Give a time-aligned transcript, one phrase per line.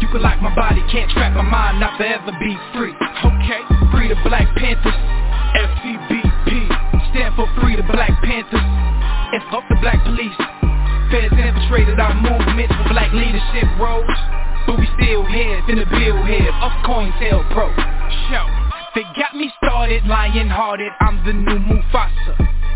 [0.00, 2.92] You can lock my body, can't trap my mind, not forever be free.
[2.92, 3.62] Okay,
[3.92, 4.98] free the Black Panthers,
[5.56, 6.68] FCBP.
[7.10, 8.60] Stand for Free the Black Panthers.
[8.60, 10.36] And fuck the black police.
[11.10, 14.04] Feds infiltrated our movement for black leadership roles.
[14.66, 17.66] But we still here, in the bill head of COINTELPRO.
[18.28, 18.46] Show,
[18.94, 22.65] they got me started, lion hearted, I'm the new Mufasa.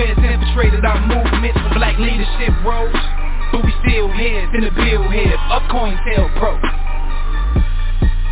[0.00, 1.52] Feds infiltrated our movement.
[1.52, 2.96] For black leadership roles
[3.52, 6.89] But we still here, in the bill head of COINTELPRO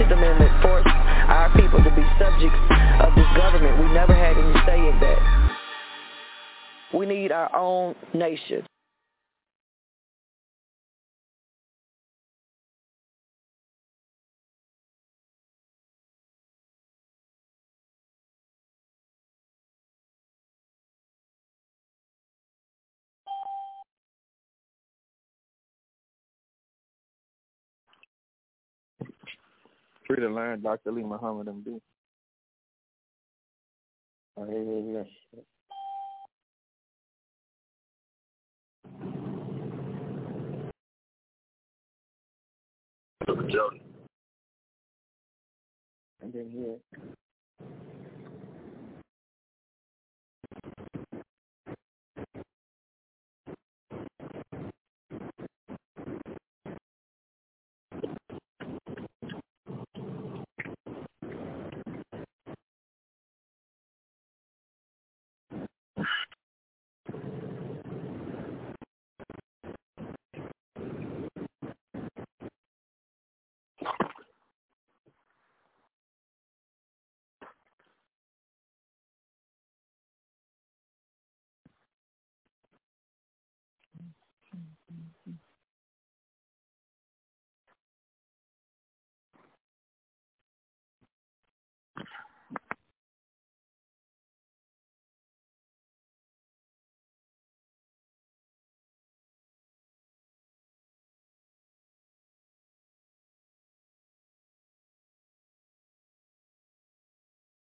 [0.00, 2.58] 14th Amendment forced our people to be subjects
[3.00, 3.78] of this government.
[3.78, 5.56] We never had any say in that.
[6.94, 8.64] We need our own nation.
[30.10, 30.90] Free to learn, Dr.
[30.90, 31.80] Lee Muhammad MD.
[34.36, 35.08] Oh, I hear this.
[43.52, 43.82] Jody.
[46.20, 46.78] And then here.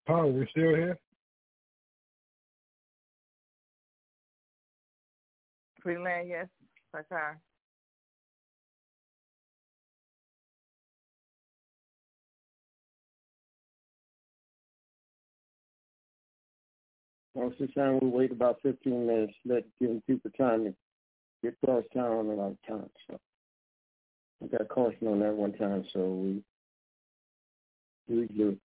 [0.07, 0.97] Power, we still here?
[5.83, 6.47] Freeland, yes.
[6.95, 7.37] Sarkar.
[17.35, 20.75] Most of the time we wait about 15 minutes, let give people time to
[21.43, 22.89] get across town and out of town.
[23.11, 23.19] So
[24.41, 26.43] we got caution on that one time, so we
[28.09, 28.59] usually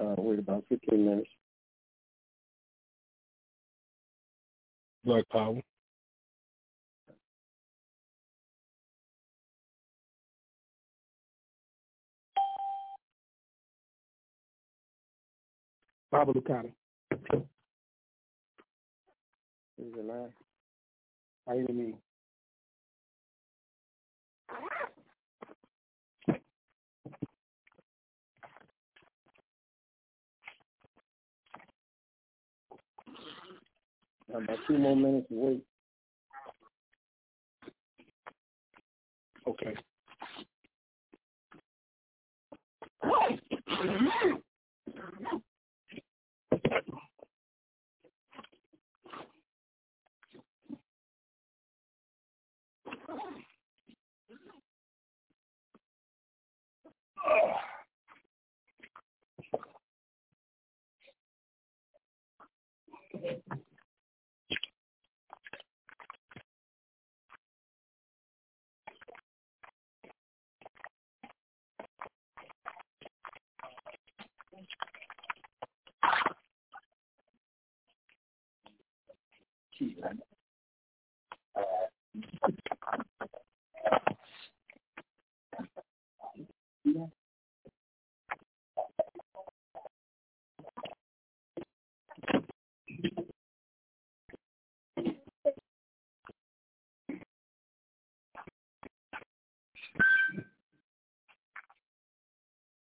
[0.00, 1.28] uh, wait about 15 minutes.
[5.04, 5.60] Black Power.
[16.10, 16.70] Baba Lucado.
[19.78, 20.32] Is it line?
[21.46, 21.98] How you mean?
[34.34, 35.64] About two more minutes to wait.
[39.48, 39.74] Okay.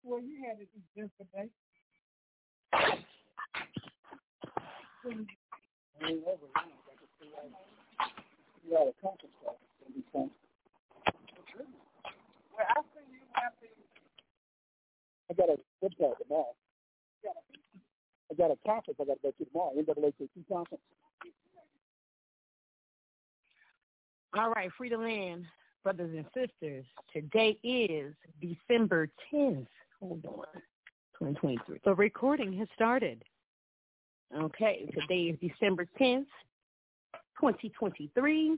[0.03, 1.49] Well, you had it yesterday.
[6.01, 6.80] You
[8.79, 9.57] a conference call.
[10.13, 10.29] Well,
[12.67, 13.67] I see you have to.
[15.29, 16.55] I got a website tomorrow.
[18.31, 19.73] I got a conference I got to go to tomorrow.
[19.77, 20.83] NAACP conference.
[24.37, 25.45] All right, free to land,
[25.83, 26.85] brothers and sisters.
[27.11, 29.67] Today is December 10th.
[29.99, 30.45] Hold on.
[31.19, 31.79] 2023.
[31.83, 33.23] The recording has started.
[34.35, 36.25] Okay, today is December 10th,
[37.39, 38.57] 2023.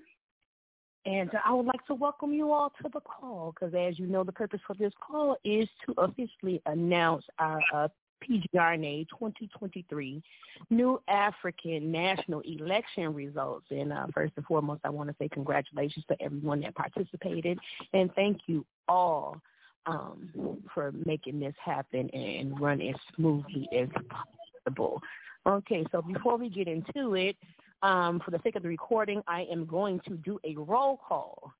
[1.05, 4.23] And I would like to welcome you all to the call because, as you know,
[4.23, 7.87] the purpose for this call is to officially announce our uh,
[8.23, 10.23] PGRNA 2023
[10.69, 13.65] New African National Election results.
[13.69, 17.59] And uh, first and foremost, I want to say congratulations to everyone that participated
[17.93, 19.41] and thank you all
[19.86, 20.29] um,
[20.74, 23.89] for making this happen and run as smoothly as
[24.65, 25.01] possible.
[25.45, 27.36] Okay, so before we get into it,
[27.83, 31.51] um, for the sake of the recording, I am going to do a roll call.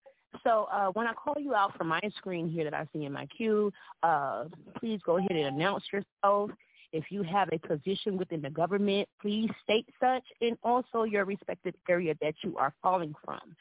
[0.43, 3.11] So uh, when I call you out from my screen here that I see in
[3.11, 4.45] my queue, uh,
[4.79, 6.49] please go ahead and announce yourself.
[6.91, 11.75] If you have a position within the government, please state such and also your respective
[11.89, 13.55] area that you are calling from.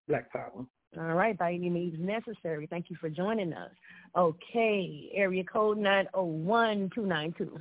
[0.08, 0.66] Black Power.
[0.98, 2.66] All right, by any means necessary.
[2.66, 3.70] Thank you for joining us.
[4.16, 7.58] Okay, area code 901292.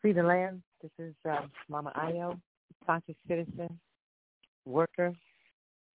[0.00, 0.62] Free the land.
[0.80, 2.38] This is uh, Mama Ayo,
[2.86, 3.80] conscious citizen,
[4.64, 5.12] worker,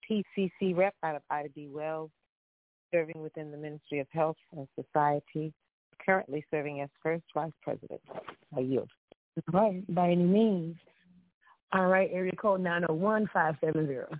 [0.09, 1.69] PCC rep out of Ida B.
[1.71, 2.11] Wells,
[2.91, 5.53] serving within the Ministry of Health and Society,
[6.05, 8.01] currently serving as first vice president.
[8.55, 8.89] I yield.
[9.53, 10.75] All right, by any means.
[11.71, 14.19] All right, area code 901570.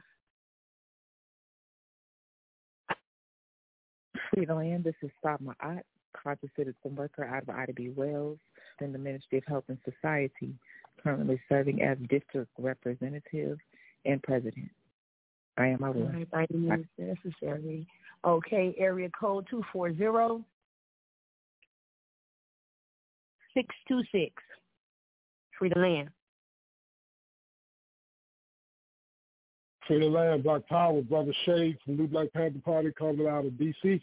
[4.34, 4.84] Free the land.
[4.84, 5.86] This is Fatma Ott,
[6.22, 7.90] conscious citizen worker out of Ida B.
[7.96, 8.40] Wells
[8.82, 10.56] in the Ministry of Health and Society,
[11.04, 13.60] currently serving as district representative
[14.06, 14.72] and president.
[15.58, 16.16] I am my All word.
[16.16, 17.88] right, by any means necessary.
[18.26, 20.44] Okay, area code 240
[23.54, 24.34] 626.
[25.58, 26.10] Free the land.
[29.88, 33.58] Free the land, Black Power, Brother Shade from New Black Panther Party calling out of
[33.58, 34.02] D.C.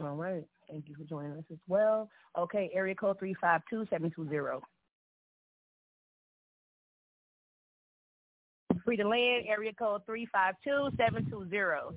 [0.00, 0.44] All right.
[0.70, 2.08] Thank you for joining us as well.
[2.38, 4.62] Okay, area code three five two seven two zero.
[8.84, 11.94] Free to land, area code three five two seven two zero.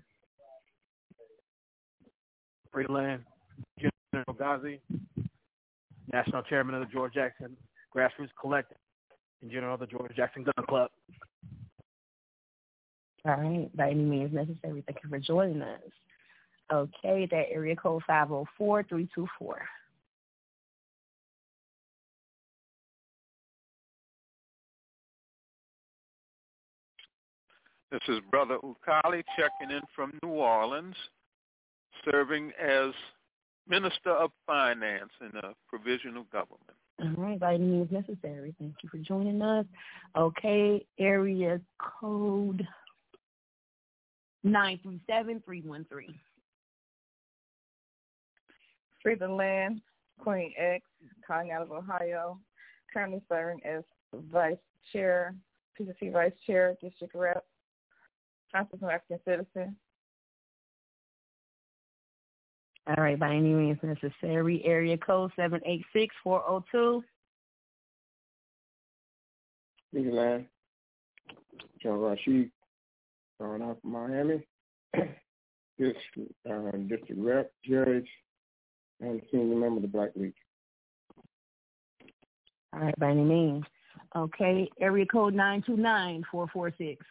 [2.72, 3.24] Free to land,
[3.80, 4.82] General Ghazi,
[6.12, 7.56] National Chairman of the George Jackson
[7.96, 8.78] Grassroots Collective,
[9.42, 10.90] and General of the George Jackson Gun Club.
[13.26, 14.84] All right, by any means necessary.
[14.86, 15.80] Thank you for joining us.
[16.72, 19.62] Okay, that area code five zero four three two four.
[27.92, 30.96] This is Brother Ukali checking in from New Orleans,
[32.04, 32.92] serving as
[33.68, 36.62] Minister of Finance in the provisional government.
[37.02, 38.56] All right, by any means necessary.
[38.60, 39.66] Thank you for joining us.
[40.16, 42.66] Okay, area code
[44.44, 46.16] nine three seven three one three.
[49.02, 49.82] Free the Land,
[50.20, 50.86] Queen X,
[51.28, 52.40] calling out of Ohio,
[52.94, 53.84] currently serving as
[54.32, 54.56] Vice
[54.94, 55.36] Chair,
[55.80, 57.46] PCC Vice Chair, District Rep,
[58.54, 59.76] Constitutional African Citizen.
[62.88, 64.62] All right, by any means necessary.
[64.64, 67.04] Area code seven eight six four zero two.
[69.94, 70.46] Disneyland.
[71.82, 72.52] John Rashid,
[73.40, 74.46] calling out from Miami.
[75.78, 75.96] this
[76.50, 78.08] uh, district rep, judge,
[79.02, 80.34] and senior member of the Black League.
[82.74, 83.64] All right, by any means.
[84.16, 87.06] Okay, area code nine two nine four four six.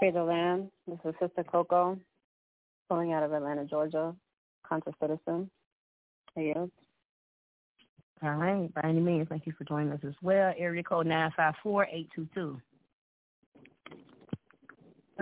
[0.00, 0.70] Free the land.
[0.86, 1.98] This is Sister Coco,
[2.88, 4.14] calling out of Atlanta, Georgia,
[4.66, 5.50] conscious citizen.
[6.34, 6.70] Hey, you.
[8.22, 10.52] All right, by any means, thank you for joining us as well.
[10.58, 12.60] Area code nine five four eight two two.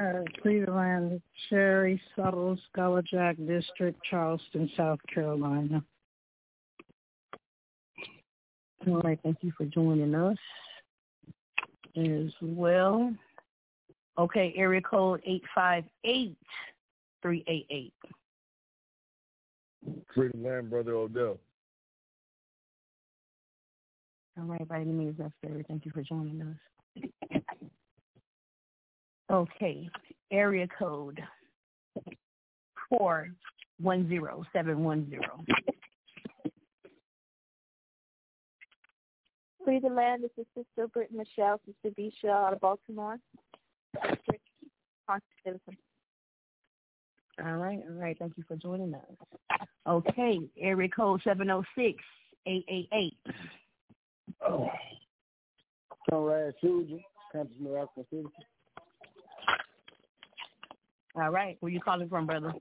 [0.00, 5.82] Uh, Cleveland, Sherry Suttles, Gullah Jack District, Charleston, South Carolina.
[8.86, 10.36] All right, thank you for joining us
[11.96, 13.12] as well.
[14.18, 16.36] Okay, area code eight five eight
[17.26, 17.92] three eight eight.
[20.14, 21.38] Freedom Land, Brother Odell.
[24.38, 25.64] All right, by any means necessary.
[25.66, 27.42] Thank you for joining us.
[29.28, 29.88] Okay,
[30.30, 31.20] area code
[32.88, 33.28] four
[33.80, 35.44] one zero seven one zero.
[39.64, 40.22] Free the land.
[40.22, 43.16] This is Sister Britt Michelle, Sister Bisha out of Baltimore.
[43.94, 44.44] District,
[45.08, 45.76] conscious citizen.
[47.44, 48.16] All right, all right.
[48.18, 49.60] Thank you for joining us.
[49.86, 52.02] Okay, area code seven zero six
[52.46, 53.16] eight eight eight.
[54.46, 54.68] Oh.
[56.08, 57.00] Conrad Susan,
[57.32, 58.32] Continental African Citizen.
[61.16, 62.52] All right, where you calling from, brother?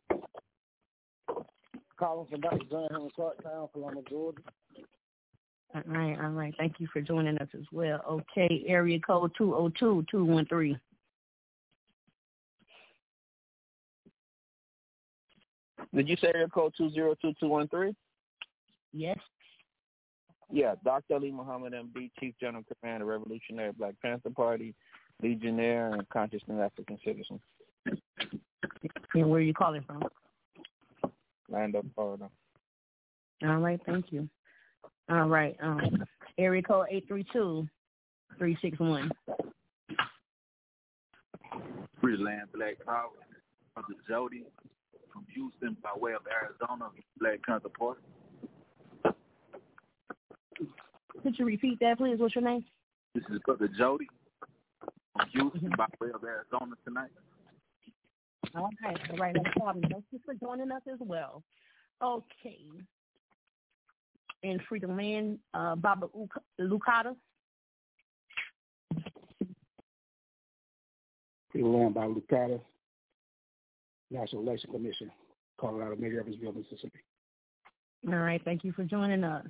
[2.00, 2.58] Calling from Dr.
[2.70, 4.42] John Henrik Clarke Town, Columbus, Georgia.
[5.74, 6.54] All right, all right.
[6.58, 8.02] Thank you for joining us as well.
[8.10, 10.78] Okay, area code two zero two two one three.
[15.94, 17.96] Did you say area code two zero two two one three?
[18.94, 19.18] Yes.
[20.52, 21.16] Yeah, Dr.
[21.16, 24.76] Ali Muhammad MD, Chief General Commander, Revolutionary Black Panther Party,
[25.22, 27.40] Legionnaire, and Consciousness African Citizen.
[29.14, 30.04] And where are you calling from?
[31.50, 32.30] Land of Florida.
[33.44, 34.30] All right, thank you.
[35.10, 36.04] All right, um,
[36.38, 37.68] area code eight three two
[38.38, 39.12] three six one.
[42.02, 43.10] Free Land Black Power,
[43.74, 44.46] Brother Jody
[45.16, 48.02] from Houston by way of Arizona, Black Panther Party.
[51.24, 52.20] Could you repeat that, please?
[52.20, 52.66] What's your name?
[53.16, 54.08] This is Brother Jody
[55.14, 57.10] from Houston by way of Arizona tonight.
[58.56, 59.86] All right, all right, no problem.
[59.90, 61.42] Thank you for joining us as well.
[62.04, 62.60] Okay.
[64.44, 67.16] And Freedom Land, uh, Baba Uk- Lucata.
[71.52, 72.60] Freedom Land by Lucata,
[74.16, 75.12] National Election Commission,
[75.60, 77.00] Colorado, Major Evansville, Mississippi.
[78.08, 79.46] All right, thank you for joining us.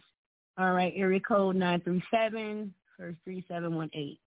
[0.57, 4.19] All right, area code nine three seven first three seven one eight.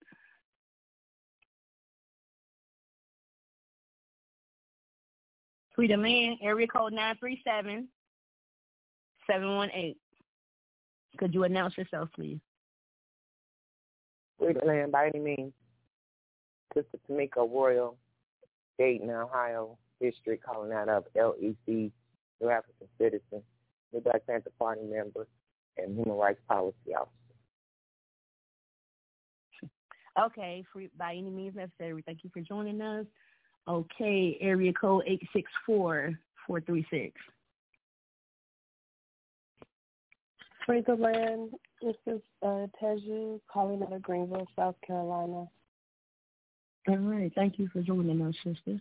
[5.75, 7.89] Freedom Land, area code nine three seven
[9.31, 9.97] seven one eight.
[11.17, 12.39] Could you announce yourself, please?
[14.39, 15.53] Free the land by any means.
[16.75, 17.97] Sister Tamika Royal,
[18.79, 23.43] Dayton, Ohio, District, calling out of LEC, New African Citizen,
[23.93, 25.27] New Black Panther Party member,
[25.77, 27.13] and Human Rights Policy Officer.
[30.21, 32.03] Okay, free, by any means necessary.
[32.05, 33.07] Thank you for joining us.
[33.69, 37.15] Okay, area code eight six four 436.
[40.67, 41.51] Free the land.
[41.81, 45.47] This is uh, Teju calling out of Greenville, South Carolina.
[46.89, 47.33] All right.
[47.35, 48.79] Thank you for joining us, sister.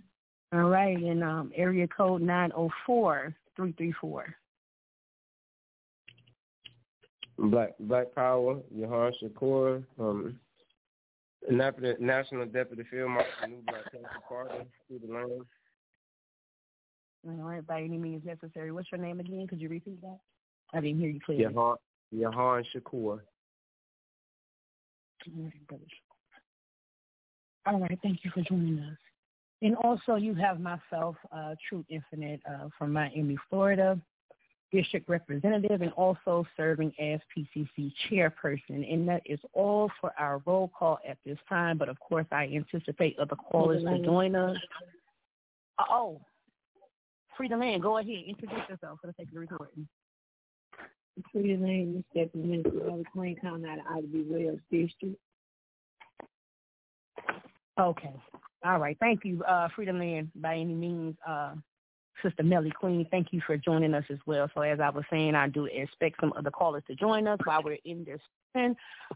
[0.53, 0.97] All right.
[0.97, 4.35] And um, area code 904 334.
[7.37, 10.39] Black Black Power, Yahan Shakur, um,
[11.49, 15.45] National Deputy Field Marshal, New Black Panther Party, through the land.
[17.27, 18.71] All right, by any means necessary.
[18.71, 19.45] What's your name again?
[19.47, 20.17] Could you repeat that?
[20.73, 21.43] I didn't hear you clearly.
[21.43, 21.75] Yahan,
[22.11, 23.19] Yahan Shakur.
[25.27, 25.83] All right, brother.
[27.65, 28.97] All right, thank you for joining us.
[29.61, 33.99] And also, you have myself, uh, Truth Infinite, uh, from Miami, Florida
[34.71, 38.91] district representative and also serving as PCC chairperson.
[38.91, 41.77] And that is all for our roll call at this time.
[41.77, 44.57] But of course, I anticipate other callers to join us.
[45.89, 46.19] Oh,
[47.35, 48.23] Frida Land, go ahead.
[48.27, 49.87] Introduce yourself for the sake of the recording.
[51.31, 55.15] Frida Land, Deputy Minister of the Plain County out of Ivy Wells District.
[57.79, 58.13] Okay.
[58.65, 58.97] All right.
[58.99, 61.15] Thank you, uh, Frida Land, by any means.
[61.27, 61.55] Uh,
[62.23, 64.49] Sister Melly Queen, thank you for joining us as well.
[64.55, 67.61] So as I was saying, I do expect some other callers to join us while
[67.63, 68.19] we're in this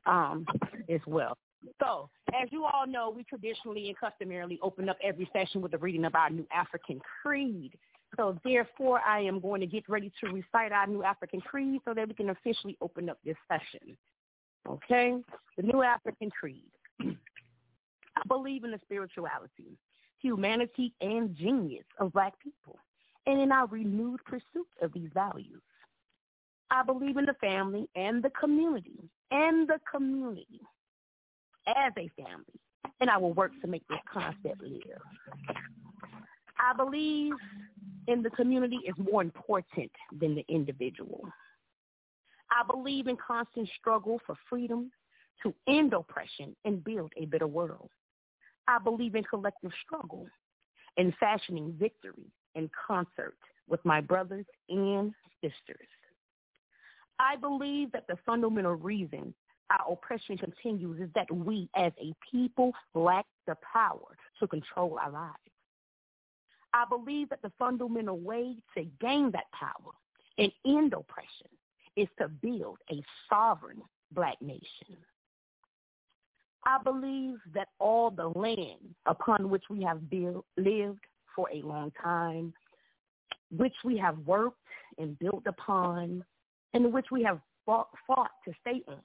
[0.05, 0.45] um,
[0.87, 1.37] as well.
[1.79, 5.77] So, as you all know, we traditionally and customarily open up every session with a
[5.77, 7.77] reading of our New African Creed.
[8.17, 11.93] So, therefore, I am going to get ready to recite our New African Creed so
[11.93, 13.95] that we can officially open up this session.
[14.67, 15.15] Okay?
[15.57, 16.65] The New African Creed.
[18.21, 19.77] I believe in the spirituality,
[20.21, 22.77] humanity, and genius of black people
[23.25, 25.61] and in our renewed pursuit of these values.
[26.69, 30.61] I believe in the family and the community and the community
[31.67, 32.59] as a family,
[32.99, 35.01] and I will work to make this concept live.
[36.59, 37.33] I believe
[38.07, 41.21] in the community is more important than the individual.
[42.51, 44.91] I believe in constant struggle for freedom
[45.43, 47.89] to end oppression and build a better world.
[48.67, 50.27] I believe in collective struggle
[50.97, 55.87] and fashioning victory in concert with my brothers and sisters.
[57.19, 59.33] I believe that the fundamental reason
[59.69, 65.11] our oppression continues is that we as a people lack the power to control our
[65.11, 65.37] lives.
[66.73, 69.93] I believe that the fundamental way to gain that power
[70.37, 71.47] and end oppression
[71.95, 74.97] is to build a sovereign black nation.
[76.65, 80.01] I believe that all the land upon which we have
[80.57, 80.99] lived,
[81.35, 82.53] for a long time,
[83.55, 84.57] which we have worked
[84.97, 86.23] and built upon,
[86.73, 88.99] and which we have fought, fought to stay on,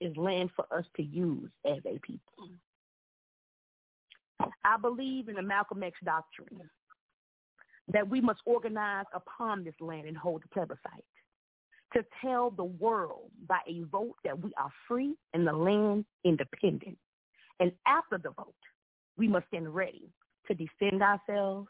[0.00, 2.50] is land for us to use as a people.
[4.64, 6.68] I believe in the Malcolm X doctrine
[7.92, 11.04] that we must organize upon this land and hold a plebiscite
[11.92, 16.98] to tell the world by a vote that we are free and the land independent.
[17.60, 18.54] And after the vote,
[19.16, 20.10] we must stand ready
[20.48, 21.68] to defend ourselves,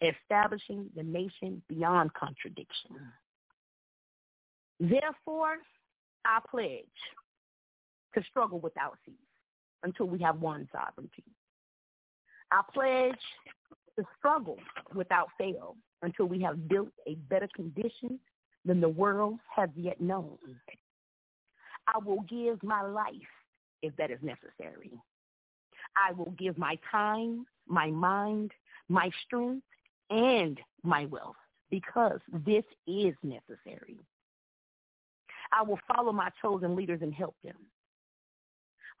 [0.00, 2.96] establishing the nation beyond contradiction.
[4.80, 5.56] Therefore,
[6.24, 6.84] I pledge
[8.14, 9.14] to struggle without cease
[9.82, 11.24] until we have won sovereignty.
[12.50, 13.18] I pledge
[13.98, 14.58] to struggle
[14.94, 18.18] without fail until we have built a better condition
[18.64, 20.38] than the world has yet known.
[21.86, 23.12] I will give my life
[23.82, 24.92] if that is necessary.
[25.96, 28.52] I will give my time, my mind,
[28.88, 29.64] my strength,
[30.10, 31.36] and my wealth
[31.70, 33.98] because this is necessary.
[35.52, 37.56] I will follow my chosen leaders and help them.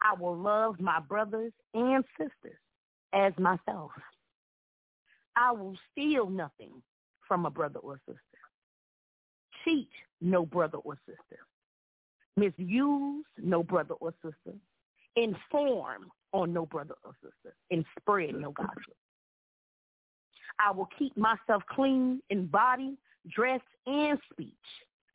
[0.00, 2.58] I will love my brothers and sisters
[3.12, 3.90] as myself.
[5.36, 6.82] I will steal nothing
[7.26, 8.20] from a brother or sister.
[9.68, 9.88] Cheat
[10.20, 11.40] no brother or sister.
[12.36, 14.56] Misuse no brother or sister.
[15.16, 17.54] Inform on no brother or sister.
[17.70, 18.96] And spread no gossip.
[20.58, 22.96] I will keep myself clean in body,
[23.30, 24.52] dress, and speech,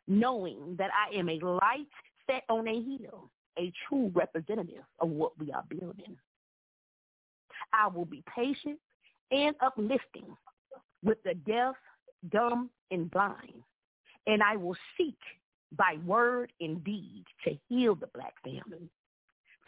[0.08, 1.88] knowing that I am a light
[2.28, 6.16] set on a hill, a true representative of what we are building.
[7.74, 8.80] I will be patient
[9.32, 10.38] and uplifting
[11.04, 11.76] with the deaf,
[12.30, 13.64] dumb, and blind.
[14.28, 15.18] And I will seek
[15.76, 18.90] by word and deed to heal the black family,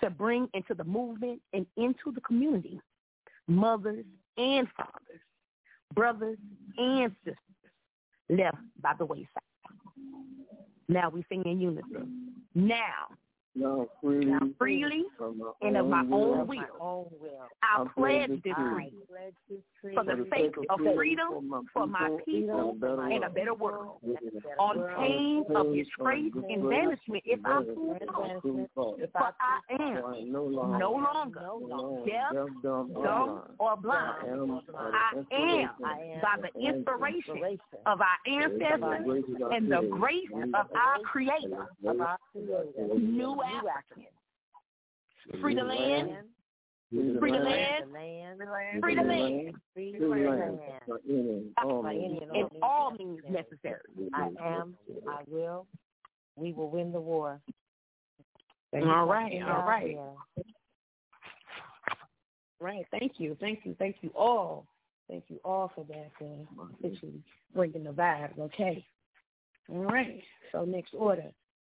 [0.02, 2.80] to bring into the movement and into the community
[3.48, 4.06] mothers
[4.38, 5.22] and fathers
[5.94, 6.38] brothers
[6.78, 7.38] and sisters
[8.30, 9.28] left by the wayside.
[10.88, 12.34] Now we sing in unison.
[12.54, 13.08] Now
[13.56, 15.04] now freely, now freely
[15.62, 16.58] and of my own will.
[16.80, 17.48] Own will.
[17.64, 22.78] I pledge this I pledge this creed for the sake of freedom for my people
[22.82, 23.98] and a better world.
[24.60, 27.62] On pain of disgrace and banishment if I
[28.42, 29.00] prove false.
[29.12, 31.40] For I am no longer.
[32.06, 34.62] deaf, dumb, or blind.
[34.76, 35.70] I am
[36.22, 37.60] by the inspiration.
[37.86, 41.68] of our ancestors and the grace of our Creator.
[42.98, 44.06] New African.
[45.42, 46.10] Free the land.
[46.90, 47.86] Free the land.
[48.82, 49.56] Free the land.
[49.74, 50.60] Free the land.
[52.34, 53.80] In all means necessary.
[54.14, 54.76] I am.
[55.08, 55.68] I will.
[56.36, 57.40] We will win the war.
[58.74, 59.42] All right.
[59.48, 59.98] All right.
[62.60, 62.86] Right.
[62.92, 63.38] Thank you.
[63.40, 63.76] Thank you.
[63.80, 64.66] Thank you all.
[65.10, 66.12] Thank you all for that.
[66.22, 66.88] Uh,
[67.54, 68.38] bringing the vibe.
[68.40, 68.86] Okay.
[69.70, 70.22] All right.
[70.52, 71.32] So next order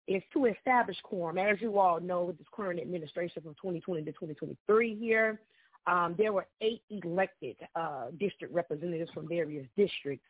[0.08, 1.38] is to establish quorum.
[1.38, 5.40] As you all know, with this current administration from 2020 to 2023 here,
[5.86, 10.26] um, there were eight elected uh, district representatives from various districts.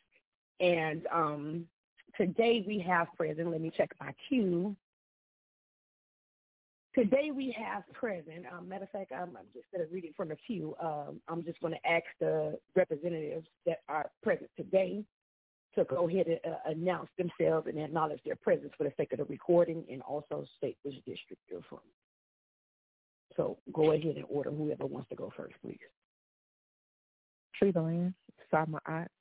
[0.59, 1.65] And um,
[2.15, 4.75] today we have present, let me check my queue.
[6.95, 10.15] Today we have present, um, matter of fact, I'm, I'm just going to read it
[10.17, 10.75] from a queue.
[10.81, 15.03] Um, I'm just going to ask the representatives that are present today
[15.77, 19.19] to go ahead and uh, announce themselves and acknowledge their presence for the sake of
[19.19, 21.79] the recording and also state which district you're from.
[23.35, 25.77] So go ahead and order whoever wants to go first, please.
[27.59, 28.13] Free the land.
[28.51, 29.11] Sama Art.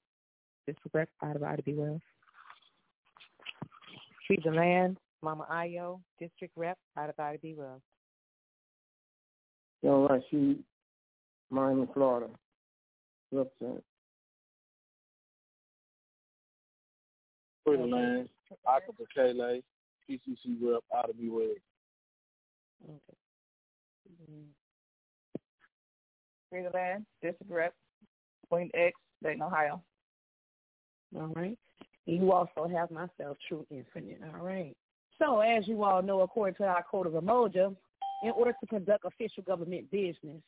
[0.67, 1.75] This rep out of Ida B.
[1.75, 2.01] Wells.
[4.27, 4.97] Free the land.
[5.23, 7.55] Mama Ayo, district rep out of Ida B.
[7.57, 7.83] Wells.
[9.83, 10.63] Young Rashid,
[11.51, 12.29] Miami, Florida.
[13.33, 13.83] Representative.
[17.67, 18.29] Free the land.
[18.69, 19.63] Aka Bakele,
[20.09, 21.29] PCC rep out of B.
[21.29, 21.55] Okay.
[26.49, 27.05] Free the land.
[27.23, 27.75] District rep.
[28.49, 28.93] Point X,
[29.25, 29.83] Dayton, Ohio.
[31.17, 31.59] All right.
[32.07, 34.21] You also have myself, True Infinite.
[34.33, 34.77] All right.
[35.19, 37.75] So, as you all know, according to our Code of Umoja,
[38.23, 40.41] in order to conduct official government business,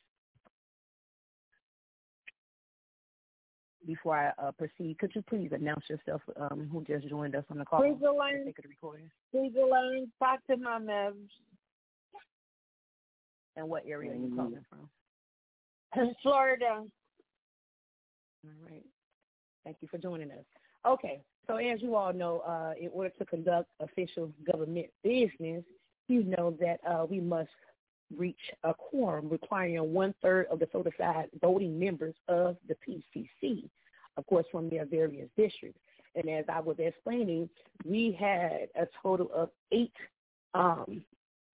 [3.85, 7.57] before I uh, proceed, could you please announce yourself, um, who just joined us on
[7.57, 7.81] the call?
[7.81, 8.45] Please the line.
[8.45, 9.09] Take the recording.
[9.31, 10.11] Please the line.
[10.19, 11.29] Fatima Mevs.
[13.55, 16.15] And what area are you calling from?
[16.23, 16.83] Florida.
[18.45, 18.85] All right.
[19.63, 20.45] Thank you for joining us.
[20.87, 25.63] Okay, so as you all know, uh, in order to conduct official government business,
[26.07, 27.49] you know that uh, we must
[28.15, 33.69] reach a quorum requiring one third of the certified voting members of the PCC,
[34.17, 35.79] of course, from their various districts.
[36.15, 37.49] And as I was explaining,
[37.85, 39.93] we had a total of eight
[40.53, 41.03] um,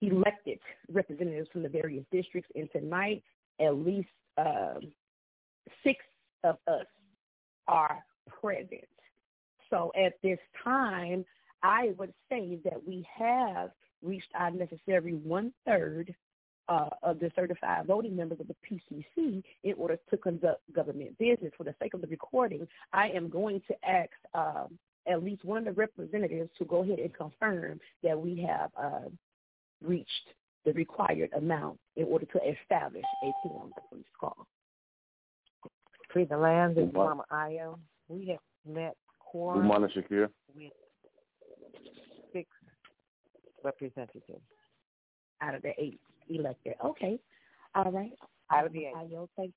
[0.02, 0.60] elected
[0.92, 3.24] representatives from the various districts, and tonight
[3.60, 4.92] at least um,
[5.84, 6.00] six
[6.44, 6.86] of us
[7.68, 8.04] are
[8.42, 8.88] present.
[9.70, 11.26] So at this time,
[11.64, 13.72] I would say that we have
[14.04, 16.14] reached our necessary one third
[16.68, 21.52] uh, of the certified voting members of the PCC in order to conduct government business.
[21.58, 25.60] For the sake of the recording, I am going to ask um, at least one
[25.60, 29.10] of the representatives to go ahead and confirm that we have uh,
[29.84, 30.10] reached
[30.66, 34.48] the required amount in order to establish a quorum for this call.
[36.12, 37.78] Free the land is Mama Ayo.
[38.08, 40.30] We have met quorum Umana Shakir.
[40.56, 40.72] with
[42.34, 42.50] six
[43.64, 44.42] representatives.
[45.42, 46.76] out of the eight elected.
[46.84, 47.20] Okay.
[47.74, 48.14] All right.
[48.52, 48.96] Out of the eight.
[48.96, 49.52] Ayo, thank,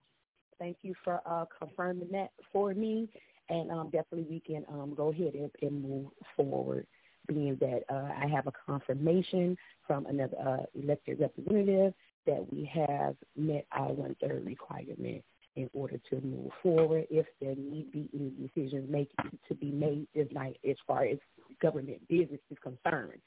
[0.59, 3.09] thank you for uh, confirming that for me.
[3.49, 6.87] And um, definitely we can um, go ahead and, and move forward,
[7.27, 11.95] being that uh, I have a confirmation from another uh, elected representative
[12.27, 15.25] that we have met our one-third requirement
[15.57, 20.07] in order to move forward if there need be any decisions making to be made
[20.15, 21.19] this night as far as
[21.61, 23.21] government business is concerned.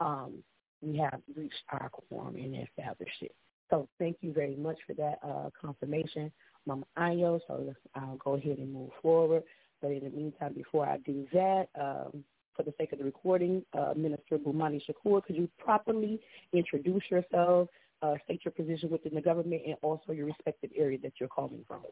[0.00, 0.42] Um,
[0.82, 3.34] we have reached our quorum and established it.
[3.70, 6.32] So thank you very much for that uh, confirmation,
[6.66, 7.40] Mama Ayo.
[7.46, 9.42] So I'll go ahead and move forward.
[9.82, 12.24] But in the meantime, before I do that, um,
[12.56, 16.20] for the sake of the recording, uh, Minister Bumani Shakur, could you properly
[16.52, 17.68] introduce yourself,
[18.02, 21.64] uh, state your position within the government, and also your respective area that you're calling
[21.68, 21.82] from?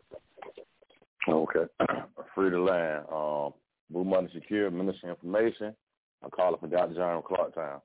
[1.29, 1.67] Okay.
[2.35, 3.05] Free the land.
[3.13, 3.53] Um,
[3.91, 5.75] Blue Money Secure, Ministry of Information.
[6.23, 6.95] I'm calling for Dr.
[6.95, 7.81] John Clarktown.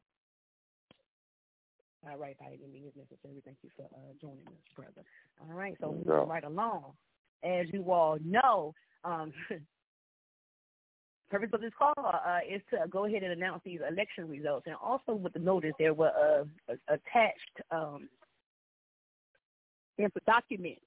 [2.10, 3.42] All right, by any means necessary.
[3.46, 5.04] Thank you for uh, joining us, brother.
[5.40, 6.26] All right, so Yeah.
[6.26, 6.94] right along.
[7.44, 9.34] As you all know, um,
[11.30, 14.76] purpose of this call uh, is to go ahead and announce these election results, and
[14.76, 18.10] also with the notice there were uh, attached um,
[20.26, 20.82] documents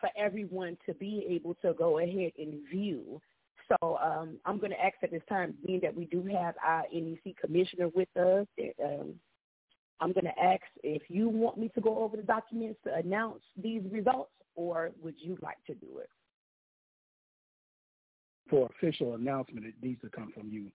[0.00, 3.20] for everyone to be able to go ahead and view.
[3.68, 6.84] So um, I'm going to ask at this time, being that we do have our
[6.92, 8.46] NEC commissioner with us,
[8.84, 9.14] um,
[10.02, 13.40] I'm going to ask if you want me to go over the documents to announce
[13.56, 16.10] these results, or would you like to do it?
[18.50, 20.72] For official announcement, it needs to come from you.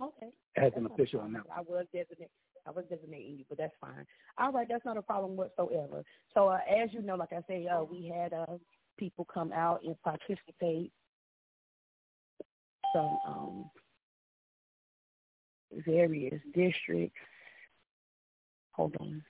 [0.00, 0.28] Okay.
[0.56, 1.48] As an official announcement.
[1.56, 2.30] I was designated.
[2.64, 4.06] I was designating you, but that's fine.
[4.38, 6.04] All right, that's not a problem whatsoever.
[6.32, 8.58] So uh, as you know, like I say, uh, we had uh,
[8.98, 10.92] people come out and participate
[12.92, 13.70] from um,
[15.84, 17.18] various districts.
[18.76, 19.22] Hold on.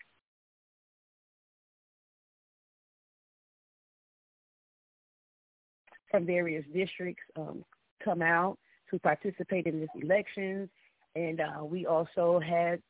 [6.11, 7.65] From various districts um,
[8.05, 8.59] come out
[8.91, 10.69] to participate in this elections,
[11.15, 12.83] and uh, we also had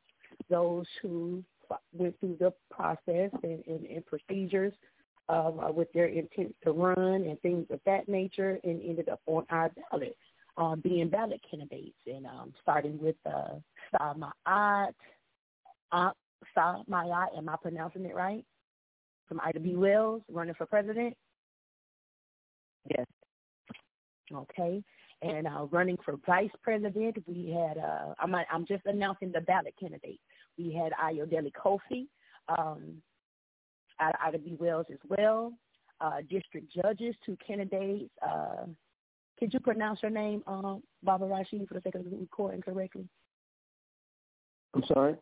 [0.49, 1.43] those who
[1.93, 4.73] went through the process and, and, and procedures
[5.29, 9.45] uh, with their intent to run and things of that nature and ended up on
[9.49, 10.15] our ballot,
[10.57, 11.97] uh, being ballot candidates.
[12.05, 13.55] And um, starting with uh,
[13.93, 14.93] Samaat,
[15.91, 16.11] uh,
[16.55, 18.43] Samaat, am I pronouncing it right?
[19.27, 19.75] From Ida B.
[19.75, 21.15] Wells, running for president?
[22.89, 23.05] Yes.
[24.33, 24.83] Okay
[25.21, 27.17] and uh, running for vice president.
[27.25, 30.21] We had uh, I'm I'm just announcing the ballot candidates.
[30.57, 32.07] We had Ayodele Kofi
[32.49, 33.01] um,
[33.99, 35.53] out, out of B Wells as well.
[35.99, 38.11] Uh, district judges, two candidates.
[38.21, 38.65] Uh,
[39.39, 43.07] could you pronounce your name, um, Baba Rashid, for the sake of recording correctly?
[44.73, 45.15] I'm sorry.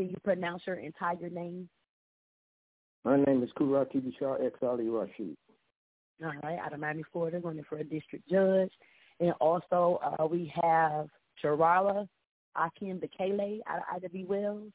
[0.00, 1.68] Can you pronounce your entire name?
[3.04, 5.36] My name is Kurati Bishar X Ali Rashid.
[6.24, 8.72] All right, out of Miami, Florida, running for a district judge.
[9.20, 11.08] And also uh, we have
[11.44, 12.08] Jarala
[12.56, 14.24] Akim Bekele out of Ida B.
[14.26, 14.72] Wells.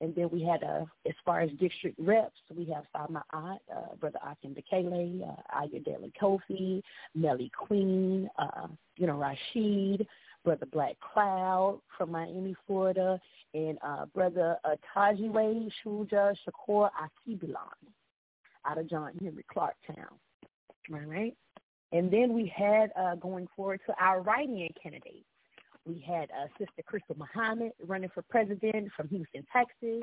[0.00, 3.96] And then we had, uh, as far as district reps, we have Salma Ott, uh,
[3.98, 6.80] Brother Akim Bekele, uh, Ayodele Kofi,
[7.16, 10.06] Melly Queen, uh, you know, Rashid,
[10.44, 13.18] Brother Black Cloud from Miami, Florida,
[13.54, 17.56] and uh, Brother uh, Shuja Shakur Akibilan
[18.66, 20.18] out of John Henrik Clarke Town.
[20.92, 21.34] All right.
[21.92, 25.24] And then we had uh, going forward to our write-in candidates.
[25.86, 30.02] We had uh, Sister Crystal Muhammad running for president from Houston, Texas.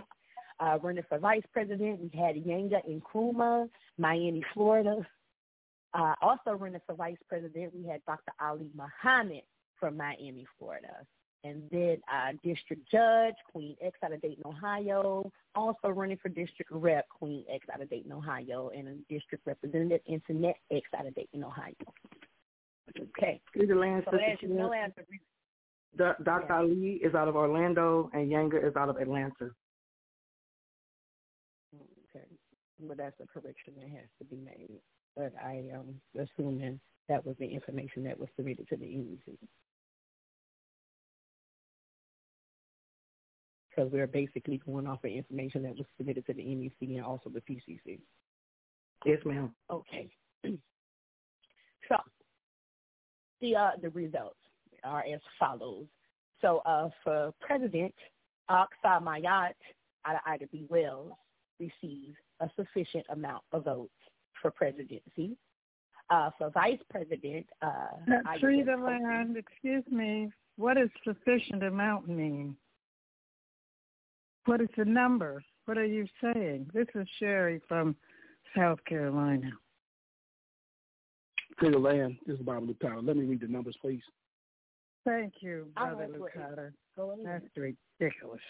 [0.60, 5.06] Uh, running for vice president, we had Yanga Nkrumah, Miami, Florida.
[5.94, 8.32] Uh, also running for vice president, we had Dr.
[8.40, 9.42] Ali Muhammad
[9.82, 11.06] from Miami, Florida
[11.44, 15.32] and then uh, district judge, Queen X out of Dayton, Ohio.
[15.56, 20.02] Also running for district rep, Queen X out of Dayton, Ohio, and a district representative,
[20.06, 21.74] Internet X out of Dayton, Ohio.
[23.00, 23.42] Okay.
[23.54, 24.92] Through the land, so as you know, as
[25.98, 26.46] the, Dr.
[26.50, 26.58] Yeah.
[26.58, 29.52] Ali is out of Orlando, and Yanga is out of Atlanta.
[32.14, 32.26] Okay,
[32.88, 34.80] but that's a correction that has to be made.
[35.16, 35.80] But I am
[36.16, 39.38] um, assuming that was the information that was submitted to the EEC.
[43.74, 47.30] Because we're basically going off of information that was submitted to the NEC and also
[47.30, 48.00] the PCC.
[49.06, 49.54] Yes, ma'am.
[49.70, 50.10] Okay.
[50.44, 51.96] so
[53.40, 54.38] the uh, the results
[54.84, 55.86] are as follows.
[56.42, 57.94] So uh, for President,
[58.50, 59.54] Aksa Mayat
[60.06, 60.66] out of Ida B.
[60.70, 61.14] Wells
[61.60, 63.92] received a sufficient amount of votes
[64.42, 65.38] for presidency.
[66.10, 67.88] Uh, for vice president, uh,
[68.42, 72.58] Frida Land, excuse me, what does sufficient amount mean?
[74.46, 75.44] What is the number?
[75.66, 76.70] What are you saying?
[76.74, 77.96] This is Sherry from
[78.58, 79.52] South Carolina.
[81.62, 82.18] To the land.
[82.26, 83.06] This is Bob Lucado.
[83.06, 84.02] Let me read the numbers, please.
[85.06, 86.72] Thank you, Brother Lucado.
[87.24, 88.42] That's ridiculous.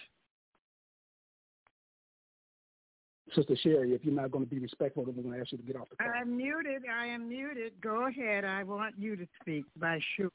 [3.36, 5.58] Sister Sherry, if you're not going to be respectful, then we're going to ask you
[5.58, 6.12] to get off the call.
[6.14, 6.84] I'm muted.
[6.94, 7.74] I am muted.
[7.82, 8.44] Go ahead.
[8.44, 10.34] I want you to speak by shoot.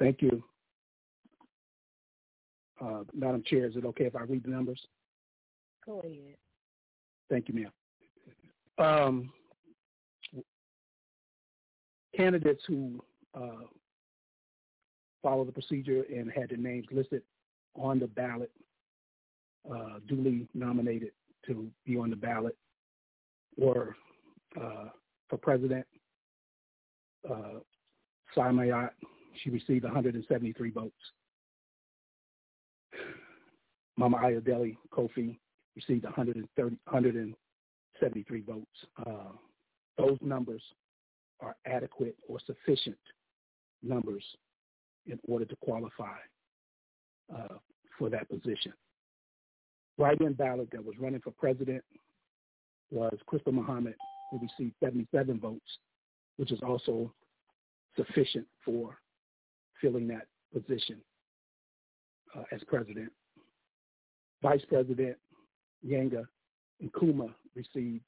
[0.00, 0.42] Thank you.
[2.80, 4.80] Uh, Madam Chair, is it okay if I read the numbers?
[5.86, 6.36] Go ahead.
[7.30, 7.72] Thank you, ma'am.
[8.78, 9.32] Um,
[12.16, 13.02] candidates who
[13.34, 13.66] uh,
[15.22, 17.22] follow the procedure and had their names listed
[17.76, 18.50] on the ballot,
[19.70, 21.10] uh, duly nominated
[21.46, 22.56] to be on the ballot,
[23.56, 23.96] were
[24.60, 24.88] uh,
[25.28, 25.86] for president,
[27.30, 27.60] uh,
[28.36, 28.90] Samayat,
[29.42, 30.92] she received 173 votes.
[33.96, 35.38] Mama Ayodele Kofi
[35.76, 38.66] received 130, 173 votes.
[39.06, 39.32] Uh,
[39.98, 40.62] those numbers
[41.40, 42.98] are adequate or sufficient
[43.82, 44.24] numbers
[45.06, 46.16] in order to qualify
[47.34, 47.54] uh,
[47.98, 48.72] for that position.
[49.98, 51.84] Write-in ballot that was running for president
[52.90, 53.94] was Crystal Muhammad,
[54.30, 55.60] who received 77 votes,
[56.36, 57.12] which is also
[57.96, 58.98] sufficient for
[59.80, 60.96] filling that position
[62.36, 63.12] uh, as president.
[64.44, 65.16] Vice President
[65.86, 66.26] Yanga
[66.84, 68.04] Nkuma received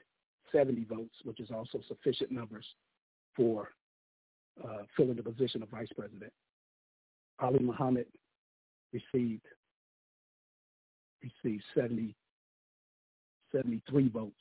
[0.53, 2.67] 70 votes, which is also sufficient numbers
[3.35, 3.71] for
[4.63, 6.31] uh, filling the position of vice president.
[7.41, 8.05] Ali Muhammad
[8.93, 9.47] received
[11.23, 12.15] received 70,
[13.51, 14.35] 73 votes,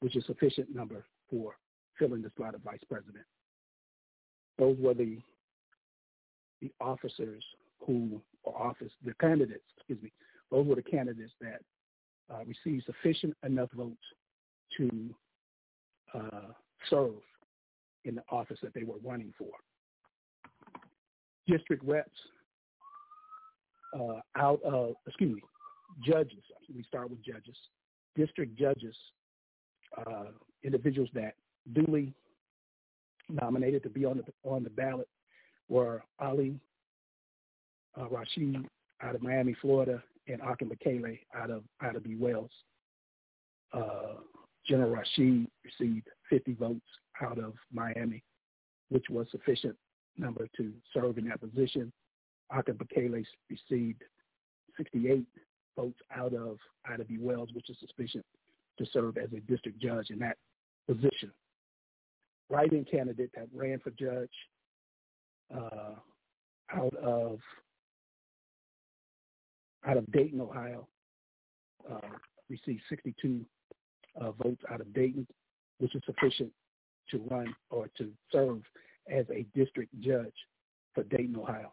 [0.00, 1.54] which is sufficient number for
[1.98, 3.24] filling the slot of vice president.
[4.58, 5.16] Those were the
[6.60, 7.42] the officers
[7.86, 10.12] who or office the candidates, excuse me,
[10.50, 11.60] those were the candidates that
[12.32, 13.96] uh, received sufficient enough votes
[14.76, 15.14] to
[16.14, 16.52] uh,
[16.88, 17.14] serve
[18.04, 19.50] in the office that they were running for.
[21.46, 22.10] District reps
[23.98, 25.42] uh, out of, excuse me,
[26.04, 26.42] judges.
[26.74, 27.56] We start with judges.
[28.16, 28.94] District judges,
[29.98, 30.26] uh,
[30.62, 31.34] individuals that
[31.72, 32.12] duly
[33.28, 35.08] nominated to be on the on the ballot
[35.68, 36.58] were Ali
[37.98, 38.66] uh, Rashid
[39.02, 40.02] out of Miami, Florida,
[40.32, 42.16] and Akin Bakele out of out of B.
[42.16, 42.50] Wells.
[43.72, 44.14] Uh,
[44.66, 46.80] General Rashid received 50 votes
[47.22, 48.22] out of Miami,
[48.90, 49.76] which was sufficient
[50.18, 51.92] number to serve in that position.
[52.54, 54.02] Akin Bakele received
[54.76, 55.24] 68
[55.76, 57.18] votes out of of B.
[57.20, 58.24] Wells, which is sufficient
[58.78, 60.36] to serve as a district judge in that
[60.88, 61.30] position.
[62.48, 64.30] Write-in candidate that ran for judge
[65.54, 65.94] uh,
[66.74, 67.38] out of
[69.86, 70.86] out of Dayton, Ohio,
[71.90, 72.00] uh,
[72.48, 73.44] received 62
[74.20, 75.26] uh, votes out of Dayton,
[75.78, 76.52] which is sufficient
[77.10, 78.62] to run or to serve
[79.10, 80.34] as a district judge
[80.94, 81.72] for Dayton, Ohio.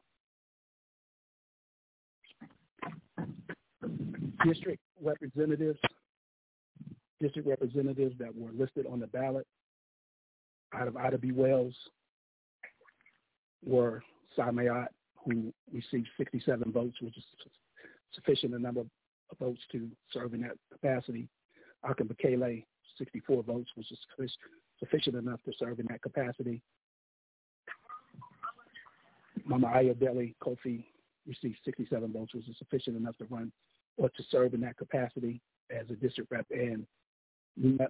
[4.46, 5.80] District representatives,
[7.20, 9.46] district representatives that were listed on the ballot
[10.74, 11.32] out of Ida B.
[11.32, 11.76] Wells
[13.66, 14.04] were
[14.38, 14.88] Samayat,
[15.26, 17.24] who received 67 votes, which is
[18.18, 18.88] sufficient a number of
[19.40, 21.30] votes to serve in that capacity.
[21.84, 22.66] Akin Bakele,
[22.98, 24.00] 64 votes, which is
[24.80, 26.62] sufficient enough to serve in that capacity.
[29.46, 30.84] Mama Ayodele Kofi
[31.28, 33.52] received 67 votes, which is sufficient enough to run
[33.98, 36.46] or to serve in that capacity as a district rep.
[36.52, 36.86] And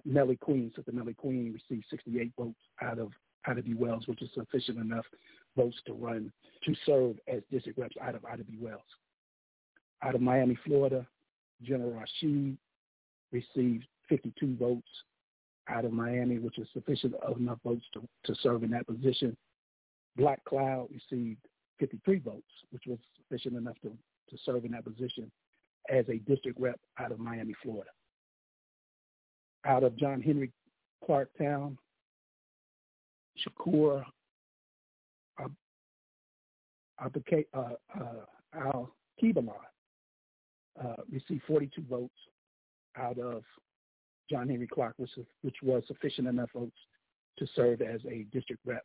[0.04, 3.12] Nellie Queen, Sister Nellie Queen, received 68 votes out of
[3.46, 3.74] out of B.
[3.74, 5.04] Wells, which is sufficient enough
[5.56, 6.32] votes to run
[6.64, 8.58] to serve as district reps out of Ida B.
[8.60, 8.82] Wells.
[10.02, 11.06] Out of Miami, Florida,
[11.62, 12.56] General Rashid
[13.32, 14.88] received 52 votes
[15.68, 19.36] out of Miami, which is sufficient enough votes to, to serve in that position.
[20.16, 21.40] Black Cloud received
[21.78, 25.30] 53 votes, which was sufficient enough to, to serve in that position
[25.90, 27.90] as a district rep out of Miami, Florida.
[29.66, 30.52] Out of John Henry
[31.06, 31.76] Clarktown,
[33.38, 34.04] Shakur
[35.40, 35.48] uh,
[40.82, 42.14] uh, received 42 votes
[42.96, 43.42] out of
[44.30, 45.10] John Henrik Clarke, which,
[45.42, 46.76] which was sufficient enough votes
[47.38, 48.84] to serve as a district rep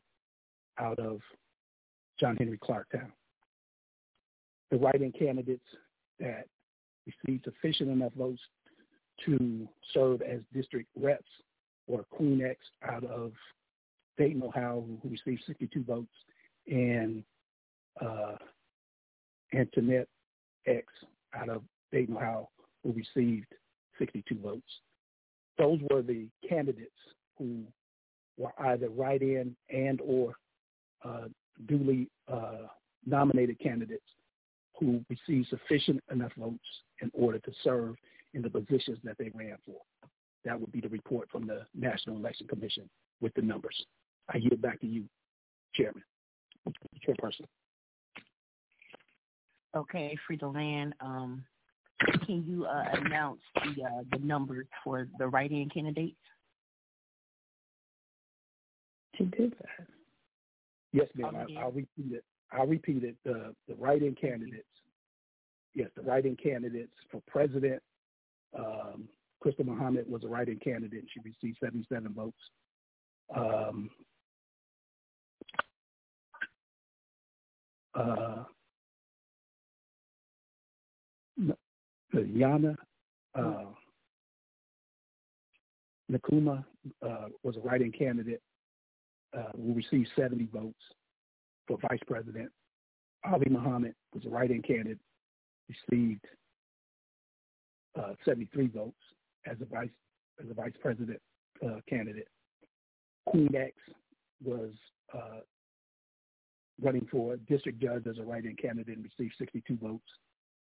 [0.80, 1.20] out of
[2.20, 3.12] John Henrik Clarke Town.
[4.72, 5.66] The write-in candidates
[6.20, 6.48] that
[7.06, 8.42] received sufficient enough votes
[9.26, 11.30] to serve as district reps
[11.88, 13.34] or Queen X out of
[14.18, 16.14] Dayton, Ohio, who received 62 votes,
[16.68, 17.24] and
[18.02, 18.36] uh,
[19.54, 20.08] Antoinette
[20.66, 20.86] X
[21.36, 21.62] out of
[21.94, 22.50] Dayton, Ohio,
[22.84, 23.48] who received
[24.00, 24.62] 62 votes.
[25.58, 26.92] Those were the candidates
[27.38, 27.64] who
[28.38, 30.34] were either write-in and or
[31.06, 31.28] uh,
[31.68, 32.68] duly uh,
[33.06, 34.04] nominated candidates
[34.80, 36.66] who received sufficient enough votes
[37.02, 37.96] in order to serve
[38.34, 39.80] in the positions that they ran for.
[40.44, 42.90] That would be the report from the National Election Commission
[43.22, 43.86] with the numbers.
[44.34, 45.04] I yield back to you,
[45.76, 46.04] Chairman,
[47.08, 47.46] Chairperson.
[49.76, 50.94] Okay, the Land.
[51.00, 51.44] Um,
[52.26, 56.16] can you uh, announce the uh, the numbers for the write-in candidates?
[59.16, 59.88] She did that.
[60.92, 61.36] Yes, ma'am.
[61.36, 62.24] I, I'll repeat it.
[62.52, 63.16] I'll repeat it.
[63.24, 64.68] The the write-in candidates.
[65.76, 67.82] Yes, the write-in candidates for president.
[68.58, 69.08] Um,
[69.42, 71.00] Crystal Muhammad was a write-in candidate.
[71.00, 72.38] And she received 77 votes.
[73.36, 73.90] Um,
[77.96, 78.44] uh,
[82.20, 82.76] Yana
[83.36, 83.66] uh,
[86.12, 86.64] Nakuma
[87.02, 88.42] uh, was a write-in candidate
[89.36, 90.84] uh, who received 70 votes.
[91.68, 92.50] for vice president.
[93.26, 95.00] Ali Muhammad was a write-in candidate,
[95.70, 96.26] received
[97.98, 98.98] uh, 73 votes
[99.46, 99.90] as a vice
[100.44, 101.20] as a vice president
[101.66, 102.28] uh, candidate.
[103.28, 103.74] Queen X
[104.44, 104.72] was
[105.14, 105.40] uh,
[106.82, 110.04] running for district judge as a write-in candidate and received 62 votes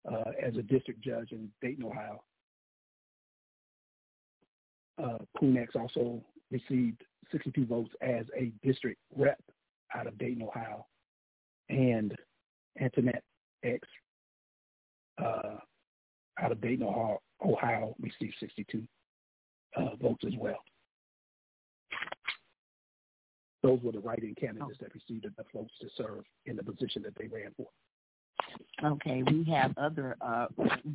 [0.09, 2.23] uh, as a district judge in Dayton, Ohio.
[5.01, 6.21] Uh, Queen X also
[6.51, 9.39] received 62 votes as a district rep
[9.95, 10.85] out of Dayton, Ohio,
[11.69, 12.15] and
[12.79, 13.23] Antoinette
[13.63, 13.87] X
[15.23, 15.57] uh,
[16.39, 18.83] out of Dayton, Ohio, Ohio received 62
[19.75, 20.63] uh, votes as well.
[23.63, 27.15] Those were the write-in candidates that received enough votes to serve in the position that
[27.17, 27.67] they ran for.
[28.83, 30.15] Okay, we have other.
[30.21, 30.47] Uh,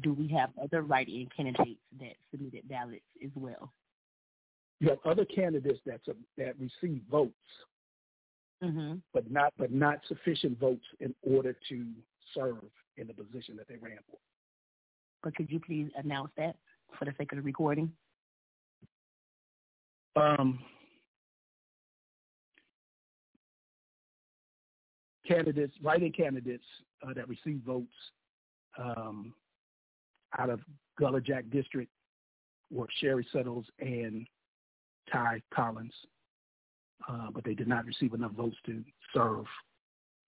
[0.03, 3.73] do we have other write-in candidates that submitted ballots as well?
[4.79, 6.01] You have other candidates that
[6.39, 7.33] that receive votes,
[8.63, 8.95] mm-hmm.
[9.13, 11.87] but not but not sufficient votes in order to
[12.35, 12.63] serve
[12.97, 14.19] in the position that they ran for.
[15.23, 16.57] But could you please announce that
[16.99, 17.93] for the sake of the recording?
[20.15, 20.59] Um,
[25.27, 26.65] candidates, write-in candidates
[27.07, 27.93] uh, that receive votes
[28.79, 29.35] um,
[30.39, 30.61] out of
[30.99, 31.91] Gullah Jack District
[32.71, 34.27] were Sherry Settles and
[35.13, 35.93] Ty Collins,
[37.09, 38.83] uh, but they did not receive enough votes to
[39.15, 39.45] serve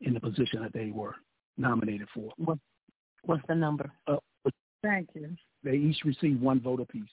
[0.00, 1.14] in the position that they were
[1.56, 2.32] nominated for.
[2.36, 2.58] What,
[3.24, 3.90] what's the number?
[4.06, 4.16] Uh,
[4.82, 5.30] Thank you.
[5.62, 7.04] They each received one vote apiece.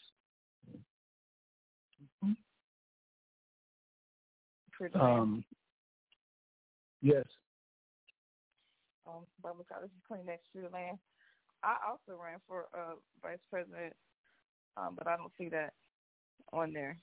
[4.95, 5.45] Um,
[7.01, 7.23] yes.
[9.21, 10.97] Um, Barbara College is Queen next to the land.
[11.63, 13.93] I also ran for uh, vice president,
[14.77, 15.73] um, but I don't see that
[16.53, 16.97] on there.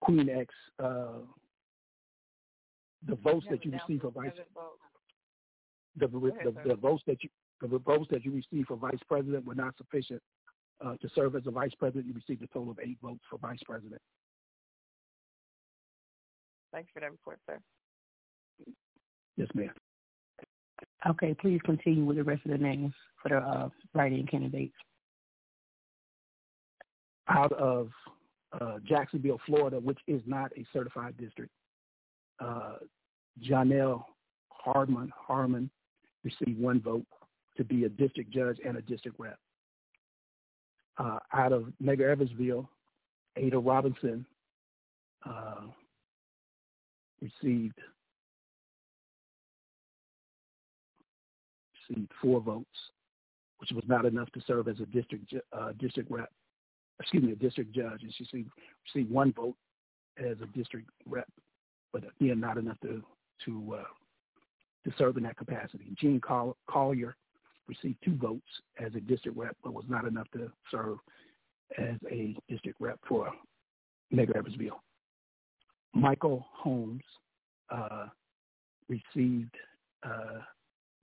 [0.00, 1.20] Queen X, uh,
[3.06, 4.32] the votes that you receive for vice
[5.96, 7.30] the, the, ahead, the, the votes that you
[7.62, 10.22] the votes that you received for vice president were not sufficient
[10.84, 12.06] uh, to serve as a vice president.
[12.06, 14.00] You received a total of eight votes for vice president.
[16.72, 17.58] Thanks for that report, sir.
[19.36, 19.70] Yes, ma'am.
[21.08, 24.74] Okay, please continue with the rest of the names for the uh, write-in candidates.
[27.28, 27.90] Out of
[28.60, 31.52] uh, Jacksonville, Florida, which is not a certified district,
[32.40, 32.76] uh,
[33.42, 34.04] Janelle
[34.48, 35.70] Hardman Harmon
[36.24, 37.06] received one vote
[37.56, 39.38] to be a district judge and a district rep.
[40.98, 42.68] Uh, out of Medgar Evansville,
[43.36, 44.24] Ada Robinson
[45.28, 45.62] uh,
[47.20, 47.78] received
[51.88, 52.66] received four votes,
[53.58, 56.30] which was not enough to serve as a district uh, district rep.
[57.00, 58.50] Excuse me, a district judge, and she received,
[58.94, 59.56] received one vote
[60.18, 61.28] as a district rep,
[61.92, 63.02] but again, not enough to
[63.44, 63.84] to uh,
[64.88, 65.94] to serve in that capacity.
[65.98, 67.16] Gene Collier
[67.68, 68.46] received two votes
[68.78, 70.98] as a district rep, but was not enough to serve
[71.78, 73.30] as a district rep for
[74.14, 74.80] Medgar Evansville.
[75.94, 77.02] Michael Holmes
[77.70, 78.06] uh,
[78.88, 79.54] received
[80.04, 80.40] uh,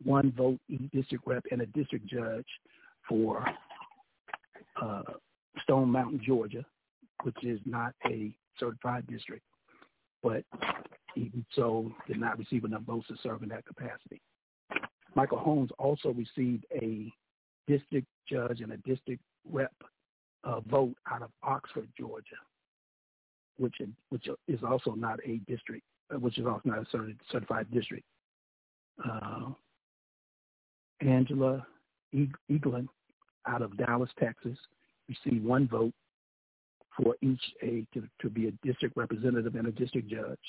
[0.03, 2.45] one vote each district rep and a district judge
[3.07, 3.45] for
[4.81, 5.03] uh,
[5.63, 6.65] Stone Mountain, Georgia,
[7.23, 9.43] which is not a certified district,
[10.21, 10.43] but
[11.15, 14.21] even so did not receive enough votes to serve in that capacity.
[15.15, 17.11] Michael Holmes also received a
[17.67, 19.21] district judge and a district
[19.51, 19.73] rep
[20.43, 22.35] uh, vote out of Oxford, Georgia,
[23.57, 23.75] which
[24.09, 25.83] which is also not a district,
[26.19, 28.05] which is also not a certified district.
[29.03, 29.51] Uh,
[31.03, 31.65] Angela
[32.13, 32.87] Eaglin
[33.47, 34.57] out of Dallas, Texas,
[35.09, 35.93] received one vote
[36.97, 40.39] for each a to, to be a district representative and a district judge.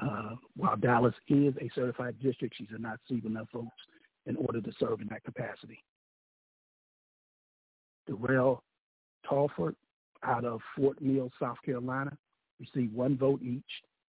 [0.00, 3.70] Uh, while Dallas is a certified district, she did not receive enough votes
[4.26, 5.82] in order to serve in that capacity.
[8.06, 8.62] Darrell
[9.28, 9.76] Talford
[10.22, 12.16] out of Fort Mill, South Carolina,
[12.58, 13.62] received one vote each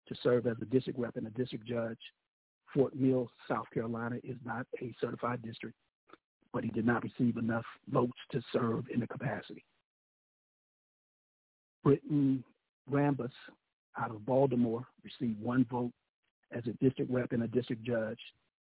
[0.08, 1.98] to serve as a district rep and a district judge.
[2.74, 5.76] Fort Mill, South Carolina is not a certified district,
[6.52, 9.64] but he did not receive enough votes to serve in the capacity.
[11.84, 12.42] Britton
[12.90, 13.32] Rambus
[13.98, 15.92] out of Baltimore received one vote
[16.52, 18.18] as a district rep and a district judge.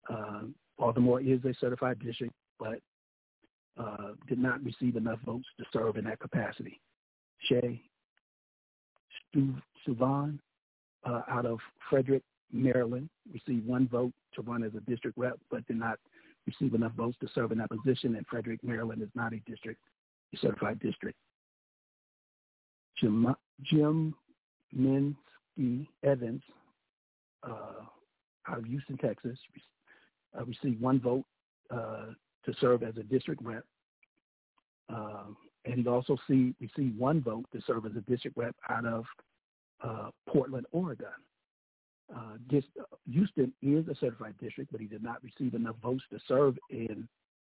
[0.09, 0.43] Uh,
[0.77, 2.79] Baltimore is a certified district, but
[3.77, 6.79] uh, did not receive enough votes to serve in that capacity.
[7.39, 7.81] Shay
[9.87, 10.39] Suvan
[11.05, 12.23] uh, out of Frederick,
[12.53, 15.99] Maryland, received one vote to run as a district rep, but did not
[16.45, 18.15] receive enough votes to serve in that position.
[18.15, 19.81] And Frederick, Maryland is not a district,
[20.33, 21.17] a certified district.
[22.99, 24.13] Jim, Jim
[24.71, 25.15] Mins
[25.57, 26.41] Risky Evans
[27.43, 27.83] uh,
[28.47, 29.37] out of Houston, Texas,
[30.37, 31.25] uh, received one vote
[31.71, 32.07] uh,
[32.45, 33.63] to serve as a district rep.
[34.89, 38.85] Um, and he also see, received one vote to serve as a district rep out
[38.85, 39.05] of
[39.83, 41.07] uh, Portland, Oregon.
[42.13, 42.63] Uh, this,
[43.09, 47.07] Houston is a certified district, but he did not receive enough votes to serve in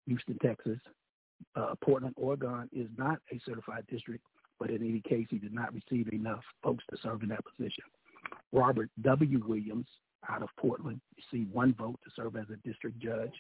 [0.07, 0.79] Houston, Texas.
[1.57, 4.25] Uh, Portland, Oregon is not a certified district,
[4.59, 7.85] but in any case, he did not receive enough votes to serve in that position.
[8.53, 9.43] Robert W.
[9.47, 9.87] Williams
[10.29, 13.33] out of Portland received one vote to serve as a district judge.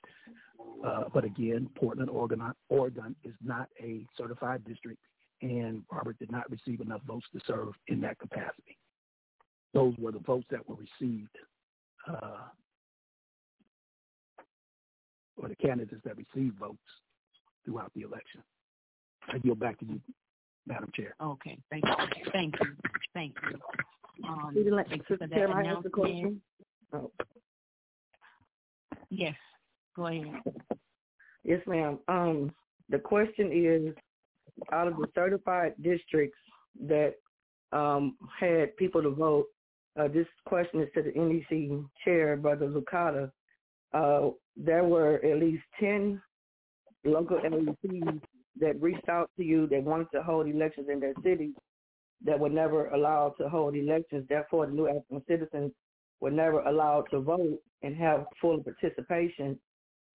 [0.85, 5.01] Uh, but again, Portland, Oregon, Oregon is not a certified district,
[5.41, 8.77] and Robert did not receive enough votes to serve in that capacity.
[9.75, 11.37] Those were the votes that were received,
[12.09, 12.39] uh,
[15.37, 16.79] or the candidates that received votes
[17.65, 18.43] throughout the election.
[19.29, 20.01] I yield back to you,
[20.67, 21.17] Madam Chair.
[21.21, 22.77] Okay, thank you, thank you,
[23.15, 23.59] thank you.
[24.29, 25.93] Um, thank you for that Chair, I ask the announcement.
[25.93, 26.41] question?
[26.93, 27.11] Oh.
[29.11, 29.35] Yes,
[29.97, 30.41] go ahead.
[31.43, 31.99] Yes, ma'am.
[32.07, 32.53] Um,
[32.91, 33.95] the question is,
[34.73, 36.39] out of the certified districts
[36.87, 37.15] that
[37.73, 39.47] um, had people to vote,
[39.99, 43.31] uh, this question is to the NEC chair, Brother Lucata.
[43.93, 46.21] Uh, there were at least 10
[47.05, 48.21] local LECs
[48.61, 51.55] that reached out to you that wanted to hold elections in their cities
[52.25, 54.27] that were never allowed to hold elections.
[54.29, 55.73] Therefore, the new African citizens
[56.21, 59.59] were never allowed to vote and have full participation.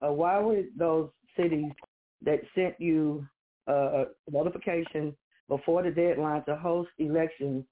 [0.01, 1.71] Uh, why were those cities
[2.23, 3.25] that sent you
[3.67, 5.15] uh, a notification
[5.47, 7.63] before the deadline to host elections,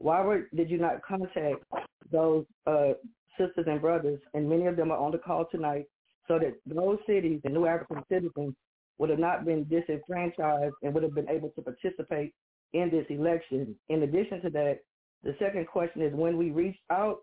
[0.00, 1.62] why were, did you not contact
[2.10, 2.92] those uh,
[3.38, 5.84] sisters and brothers, and many of them are on the call tonight,
[6.26, 8.54] so that those cities, and new African citizens,
[8.98, 12.34] would have not been disenfranchised and would have been able to participate
[12.72, 13.74] in this election.
[13.88, 14.78] In addition to that,
[15.22, 17.18] the second question is when we reached out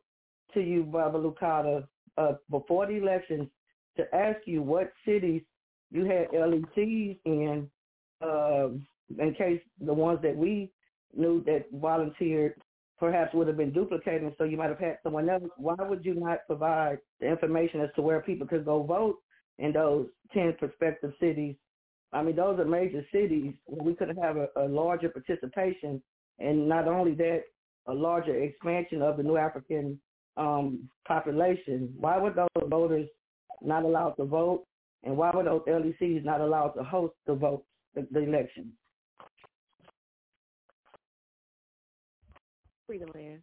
[0.53, 1.83] to you, Baba Lucata,
[2.17, 3.47] uh, before the elections
[3.97, 5.41] to ask you what cities
[5.91, 7.69] you had LECs in,
[8.21, 8.67] uh,
[9.19, 10.71] in case the ones that we
[11.15, 12.53] knew that volunteered
[12.99, 15.43] perhaps would have been duplicating, so you might have had someone else.
[15.57, 19.17] Why would you not provide the information as to where people could go vote
[19.59, 21.55] in those 10 prospective cities?
[22.13, 26.01] I mean, those are major cities where we could have a, a larger participation,
[26.39, 27.43] and not only that,
[27.87, 29.99] a larger expansion of the New African
[30.35, 31.93] um, population.
[31.97, 33.07] Why were those voters
[33.61, 34.65] not allowed to vote,
[35.03, 37.63] and why were those LECs not allowed to host the vote,
[37.95, 38.71] the, the election?
[42.87, 43.41] Freedom Land.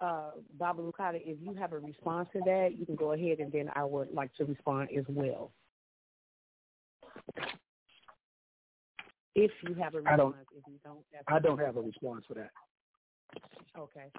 [0.00, 3.52] Uh, Baba Lucata, if you have a response to that, you can go ahead and
[3.52, 5.52] then I would like to respond as well.
[9.34, 11.82] If you have a response, I don't- if you don't, that's I don't have a
[11.82, 12.50] response for that.
[13.76, 14.10] Okay.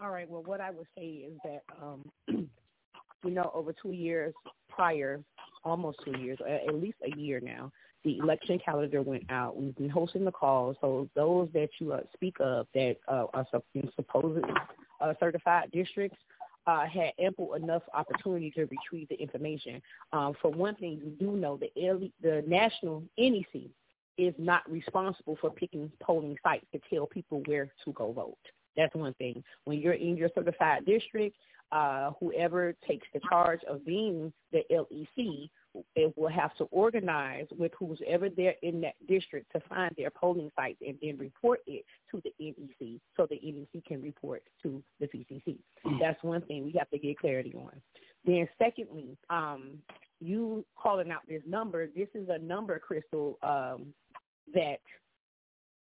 [0.00, 0.28] All right.
[0.28, 4.34] Well, what I would say is that, um, you know, over two years
[4.68, 5.24] prior,
[5.64, 7.72] almost two years, at least a year now,
[8.04, 9.56] the election calendar went out.
[9.56, 10.76] We've been hosting the calls.
[10.80, 13.64] So those that you uh, speak of that uh, are sup-
[13.96, 14.44] supposed
[15.00, 16.18] uh, certified districts
[16.66, 19.82] uh, had ample enough opportunity to retrieve the information.
[20.12, 23.70] Um, for one thing, you do know the the national NEC
[24.16, 28.38] is not responsible for picking polling sites to tell people where to go vote.
[28.76, 29.42] That's one thing.
[29.64, 31.36] When you're in your certified district,
[31.72, 35.50] uh, whoever takes the charge of being the LEC
[35.96, 40.50] it will have to organize with whoever they're in that district to find their polling
[40.56, 45.06] sites and then report it to the NEC so the NEC can report to the
[45.06, 45.58] CCC.
[46.00, 47.72] That's one thing we have to get clarity on.
[48.24, 49.78] Then secondly, um,
[50.20, 53.86] you calling out this number, this is a number, Crystal, um,
[54.54, 54.80] that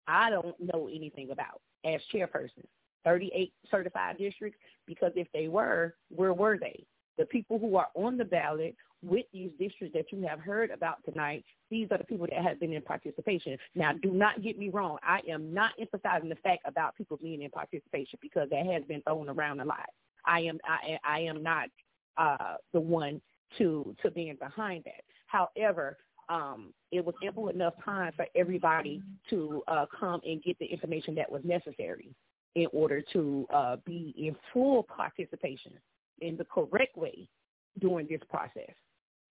[0.07, 2.64] I don't know anything about as chairperson.
[3.05, 6.85] 38 certified districts, because if they were, where were they?
[7.18, 11.05] The people who are on the ballot with these districts that you have heard about
[11.05, 13.57] tonight, these are the people that have been in participation.
[13.74, 14.98] Now, do not get me wrong.
[15.02, 19.02] I am not emphasizing the fact about people being in participation because that has been
[19.02, 19.88] thrown around a lot.
[20.26, 21.68] I am I, I am not
[22.16, 23.20] uh, the one
[23.59, 25.05] to to being behind that.
[25.26, 25.98] However,
[26.28, 31.14] um, it was ample enough time for everybody to uh, come and get the information
[31.16, 32.14] that was necessary
[32.55, 35.72] in order to uh, be in full participation
[36.20, 37.28] in the correct way
[37.80, 38.70] during this process.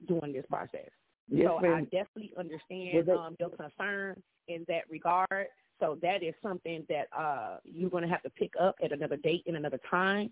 [0.07, 0.89] During this process.
[1.29, 5.47] Yes, so I definitely understand Well, that- um, your concern in that regard.
[5.79, 9.17] So that is something that uh, you're going to have to pick up at another
[9.17, 10.31] date and another time,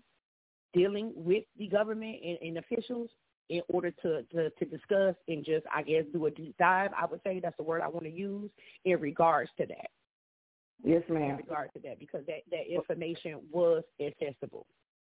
[0.72, 3.10] dealing with the government and, and officials
[3.48, 6.90] in order to, to, to discuss and just, I guess, do a deep dive.
[6.96, 8.50] I would say that's the word I want to use
[8.84, 9.90] in regards to that.
[10.84, 11.30] Yes, ma'am.
[11.30, 14.66] In regard to that, because that that information was accessible.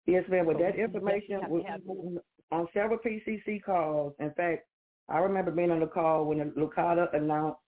[0.05, 0.45] Yes, ma'am.
[0.45, 2.23] With So that information, we- have to have
[2.53, 4.67] on several PCC calls, in fact,
[5.09, 7.59] I remember being on the call when the Lucada announced,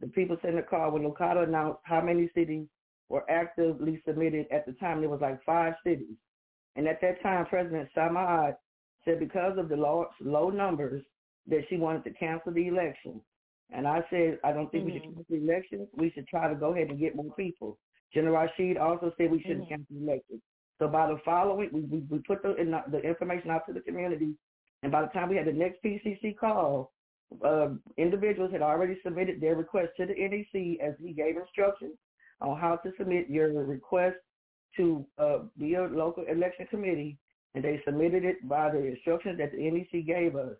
[0.00, 2.66] the people sitting in the call when Lucada announced how many cities
[3.08, 5.00] were actively submitted at the time.
[5.00, 6.16] There was like five cities.
[6.74, 8.56] And at that time, President Samad
[9.04, 11.04] said because of the low, low numbers
[11.46, 13.20] that she wanted to cancel the election.
[13.70, 15.14] And I said, I don't think we should Mhm.
[15.14, 15.88] cancel the election.
[15.94, 17.78] We should try to go ahead and get more people.
[18.12, 19.68] General Rashid also said we shouldn't Mhm.
[19.68, 20.42] cancel the election.
[20.78, 23.72] So by the following, we, we, we put the, in the, the information out to
[23.72, 24.34] the community.
[24.82, 26.92] And by the time we had the next PCC call,
[27.44, 31.94] uh, individuals had already submitted their request to the NEC as he gave instructions
[32.40, 34.16] on how to submit your request
[34.76, 37.16] to uh, be a local election committee,
[37.54, 40.56] and they submitted it by the instructions that the NEC gave us.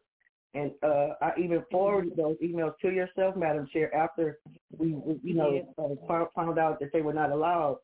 [0.55, 4.39] And uh, I even forwarded those emails to yourself, Madam Chair, after
[4.77, 7.79] we, we you know, uh, found out that they were not allowed.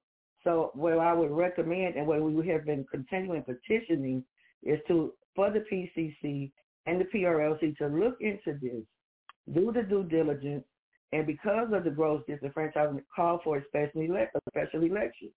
[0.45, 4.25] So what I would recommend and what we have been continuing petitioning
[4.63, 6.51] is to for the PCC
[6.87, 8.83] and the PRLC to look into this,
[9.55, 10.65] do the due diligence,
[11.13, 15.31] and because of the gross disenfranchisement, call for a special, a special election.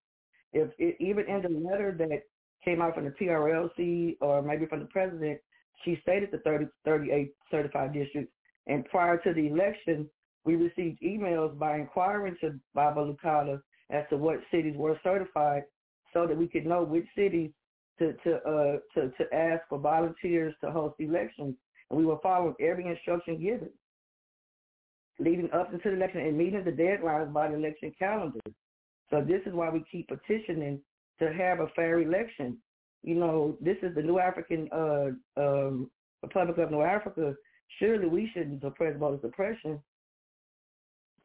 [0.53, 2.21] If it, even in the letter that
[2.63, 5.39] came out from the PRLC or maybe from the president,
[5.83, 8.31] she stated the 30, 38 certified districts.
[8.67, 10.07] And prior to the election,
[10.45, 15.63] we received emails by inquiring to Baba Lucada as to what cities were certified
[16.13, 17.51] so that we could know which cities
[17.99, 21.55] to to uh to, to ask for volunteers to host elections.
[21.89, 23.69] And we were following every instruction given
[25.19, 28.39] leading up into the election and meeting the deadlines by the election calendar.
[29.09, 30.81] So this is why we keep petitioning
[31.19, 32.57] to have a fair election.
[33.03, 35.91] You know, this is the New African uh, um,
[36.23, 37.35] Republic of New Africa.
[37.79, 39.79] Surely we shouldn't suppress voter suppression.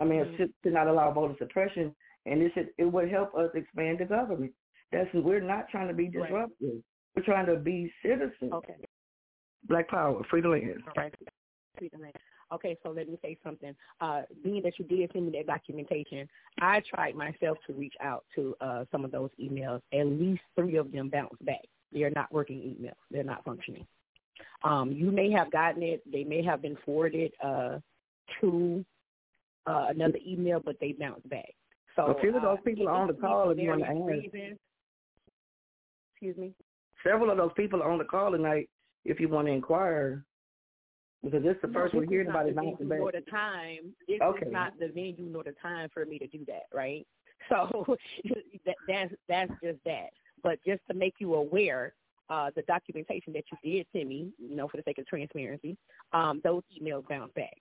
[0.00, 0.34] I mean, Mm-hmm.
[0.34, 1.94] it should, should not allow voter suppression,
[2.26, 4.52] and it should, it would help us expand the government.
[4.92, 6.28] That's we're not trying to be Right.
[6.28, 6.82] disruptive.
[7.14, 8.52] We're trying to be citizens.
[8.52, 8.76] Okay.
[9.64, 10.82] Black power, free the land.
[10.96, 11.14] Right.
[11.78, 12.12] Sweet and nice.
[12.50, 13.74] Okay, so let me say something.
[14.00, 16.26] Uh, being that you did send me that documentation,
[16.60, 19.82] I tried myself to reach out to uh, some of those emails.
[19.92, 21.60] At least three of them bounced back.
[21.92, 22.96] They are not working emails.
[23.10, 23.86] They're not functioning.
[24.64, 26.02] Um, you may have gotten it.
[26.10, 27.78] They may have been forwarded uh,
[28.40, 28.84] to
[29.66, 31.54] uh, another email, but they bounced back.
[31.98, 33.88] So a few of those uh, people are on the call if you want to
[33.88, 34.56] ask.
[36.14, 36.54] Excuse me.
[37.04, 38.68] Several of those people are on the call tonight
[39.04, 40.24] if you want to inquire.
[41.24, 43.10] Because this is the No, first we're hearing not about the it venue bouncing nor
[43.12, 43.24] back.
[43.24, 43.94] the time.
[44.06, 44.46] This Okay.
[44.46, 47.06] is not the venue nor the time for me to do that, right?
[47.48, 47.96] So
[48.66, 50.08] that, that's that's just that.
[50.42, 51.94] But just to make you aware,
[52.28, 55.76] uh, the documentation that you did send me, you know, for the sake of transparency,
[56.12, 57.56] um, those emails bounced back.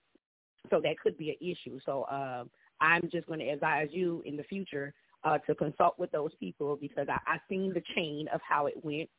[0.71, 1.79] So that could be an issue.
[1.85, 2.49] So um,
[2.81, 6.77] I'm just going to advise you in the future uh, to consult with those people
[6.79, 9.09] because I, I seen the chain of how it went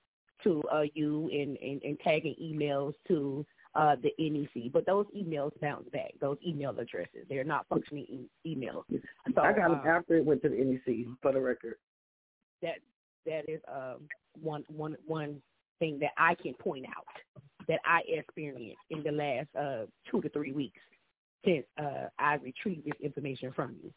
[0.45, 3.45] to uh, you and, and, and tagging emails to
[3.75, 4.73] uh, the NEC.
[4.73, 6.13] But those emails bounce back.
[6.21, 8.85] Those email addresses, they're not functioning e- emails.
[9.35, 11.75] So, I got them um, after it went to the NEC for the record.
[12.63, 12.79] that
[13.27, 14.09] that is um,
[14.41, 15.43] one one one
[15.79, 17.05] thing that I can point out
[17.69, 20.81] that I experienced in the last uh, two to three weeks
[21.45, 23.93] since uh, I retrieved this information from you.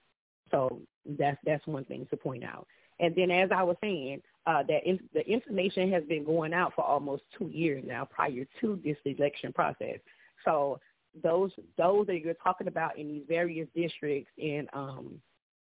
[0.52, 0.82] So
[1.18, 2.68] that's that's one thing to point out.
[3.00, 6.74] And then, as I was saying, uh, that in, the information has been going out
[6.76, 9.98] for almost two years now, prior to this election process.
[10.46, 10.80] So
[11.24, 15.22] those those that you're talking about in these various districts and um,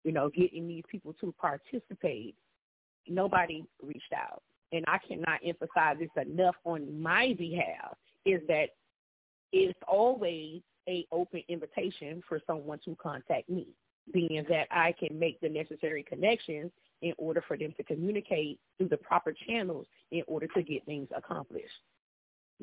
[0.04, 2.34] you know getting these people to participate,
[3.06, 4.42] nobody reached out.
[4.72, 7.96] And I cannot emphasize this enough on my behalf
[8.26, 8.70] is that
[9.52, 13.68] it's always a open invitation for someone to contact me,
[14.12, 16.72] being that I can make the necessary connections
[17.02, 21.08] in order for them to communicate through the proper channels in order to get things
[21.16, 21.66] accomplished.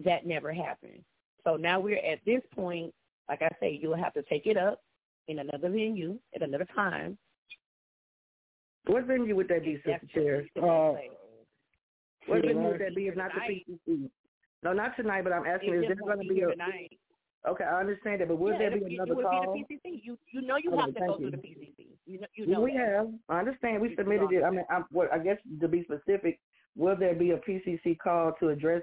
[0.04, 1.04] That never happened.
[1.46, 2.94] So now we're at this point,
[3.30, 4.82] like I say, you'll have to take it up
[5.28, 7.18] in another venue at another time.
[8.88, 10.46] What venue would that be, Sister Chair?
[10.58, 10.94] Uh,
[12.28, 14.10] what venue would that be if not the PCC?
[14.64, 16.52] No, not tonight, but I'm asking, is there going to be be a...
[16.52, 16.98] tonight.
[17.48, 19.54] Okay, I understand that, but would Yeah, there be another call?
[19.54, 20.02] be the PCC.
[20.04, 21.32] You you know you Okay, have to go through you.
[21.32, 21.88] the PCC.
[22.06, 22.88] You know you know we that.
[22.88, 23.08] have.
[23.30, 23.82] I understand.
[23.82, 24.44] We submitted it.
[24.44, 26.40] I mean, well, I guess to be specific,
[26.76, 28.82] will there be a PCC call to address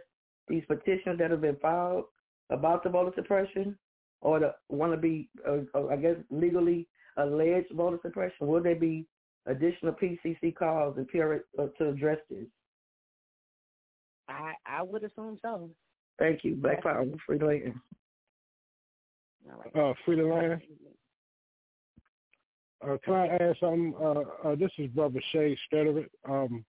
[0.48, 2.04] these petitions that have been filed
[2.50, 3.76] about the voter suppression,
[4.20, 8.46] or the want to be, uh, uh, I guess, legally alleged voter suppression?
[8.46, 9.06] Will there be
[9.46, 12.46] additional PCC calls and PR, uh, to address this?
[14.28, 15.70] I I would assume so.
[16.18, 16.54] Thank you.
[16.54, 17.74] Black Power, free land.
[19.46, 19.76] Right.
[19.76, 20.60] Uh, free the land.
[22.86, 23.94] uh, can I ask something?
[24.00, 26.10] Uh, uh, this is Brother Shay Stederick.
[26.28, 26.64] Um,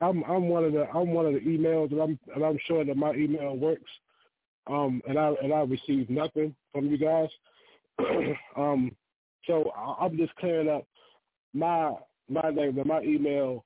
[0.00, 2.84] I'm I'm one of the I'm one of the emails, and I'm and I'm sure
[2.84, 3.90] that my email works.
[4.66, 7.28] Um, and I and I received nothing from you guys.
[8.56, 8.94] um,
[9.46, 10.86] so I, I'm just clearing up
[11.54, 11.92] my
[12.28, 13.64] my name that my email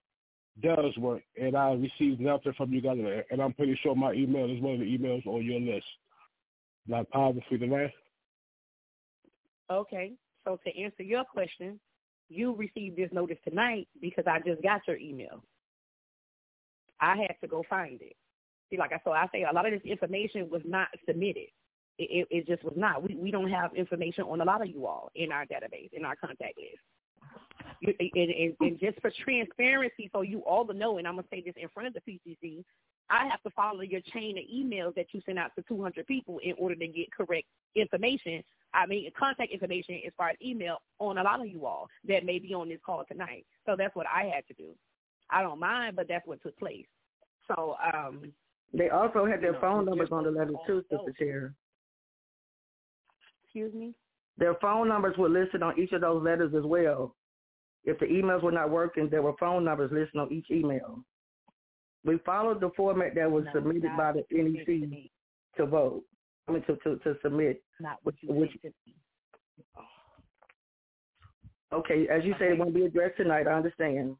[0.62, 2.98] does work, and I received nothing from you guys,
[3.30, 5.86] and I'm pretty sure my email is one of the emails on your list.
[7.12, 7.92] Powerful free the land.
[9.70, 10.12] Okay.
[10.44, 11.78] So to answer your question,
[12.28, 15.44] you received this notice tonight because I just got your email.
[17.00, 18.14] I had to go find it.
[18.70, 21.48] See, like I so I say, a lot of this information was not submitted.
[21.98, 23.02] It, it, it just was not.
[23.02, 26.04] We we don't have information on a lot of you all in our database, in
[26.04, 26.78] our contact list.
[27.82, 31.54] And, and, and just for transparency, so you all know, and I'm gonna say this
[31.56, 32.62] in front of the PCC,
[33.08, 36.38] I have to follow your chain of emails that you send out to 200 people
[36.42, 38.42] in order to get correct information.
[38.72, 42.24] I mean, contact information as far as email on a lot of you all that
[42.24, 43.44] may be on this call tonight.
[43.66, 44.70] So that's what I had to do.
[45.28, 46.86] I don't mind, but that's what took place.
[47.48, 48.32] So um
[48.72, 51.54] they also had their know, phone numbers on the letter too, Sister Chair.
[53.44, 53.94] Excuse me.
[54.38, 57.16] Their phone numbers were listed on each of those letters as well.
[57.84, 61.02] If the emails were not working, there were phone numbers listed on each email.
[62.04, 65.10] We followed the format that was No, submitted by the NEC
[65.56, 66.02] to vote.
[66.48, 67.62] I mean to to, to submit.
[67.78, 68.92] Not what you Which, sent to
[71.76, 73.46] okay, as you say, it won't be addressed tonight.
[73.46, 74.16] I understand.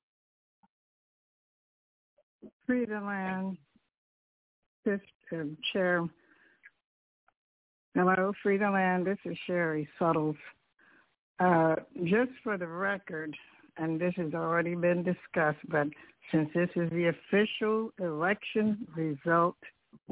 [2.67, 3.57] Free the land.
[4.85, 5.01] This
[5.33, 6.09] uh, chair.
[7.95, 9.07] Hello, Free the Land.
[9.07, 10.37] This is Sherry Suttles.
[11.41, 13.37] Uh, just for the record,
[13.77, 15.89] and this has already been discussed, but
[16.33, 19.57] since this is the official election result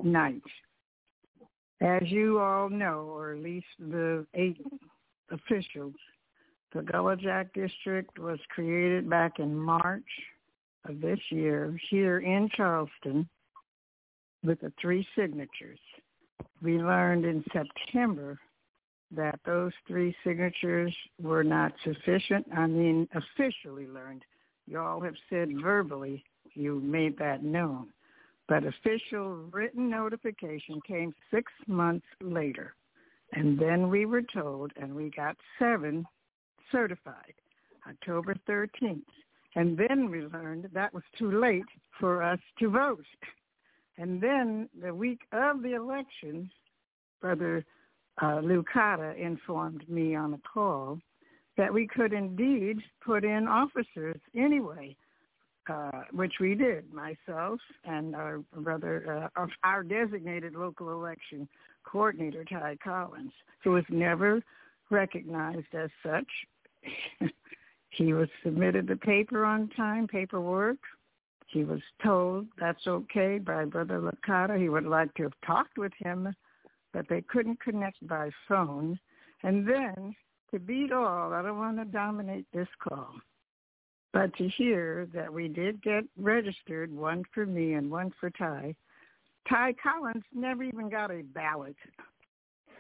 [0.03, 0.43] night,
[1.81, 4.61] as you all know, or at least the eight
[5.31, 5.95] officials,
[6.73, 10.03] the Gullah Jack District was created back in March
[10.89, 13.29] of this year here in Charleston
[14.45, 15.79] with the three signatures.
[16.63, 18.39] We learned in September
[19.11, 22.47] that those three signatures were not sufficient.
[22.55, 24.25] I mean, officially learned.
[24.67, 27.89] You all have said verbally you made that known.
[28.49, 32.75] But official written notification came six months later.
[33.33, 36.07] And then we were told, and we got seven
[36.73, 37.35] certified,
[37.89, 39.03] October 13th.
[39.55, 41.65] And then we learned that was too late
[41.99, 43.05] for us to vote.
[43.99, 46.51] And then the week of the election,
[47.21, 47.65] Brother
[48.21, 50.99] uh, Lucata informed me on a call
[51.57, 54.97] that we could indeed put in officers anyway,
[55.69, 61.49] uh, which we did, myself and our brother, uh, our designated local election
[61.85, 64.43] coordinator, Ty Collins, who was never
[64.91, 66.29] recognized as such.
[67.91, 70.79] he was submitted the paper on time, paperwork.
[71.47, 74.61] He was told that's okay by Brother Licata.
[74.61, 76.35] He would like to have talked with him,
[76.93, 78.99] but they couldn't connect by phone.
[79.43, 80.15] And then,
[80.51, 83.13] to beat all, I don't want to dominate this call,
[84.13, 88.75] but to hear that we did get registered, one for me and one for Ty,
[89.49, 91.77] Ty Collins never even got a ballot.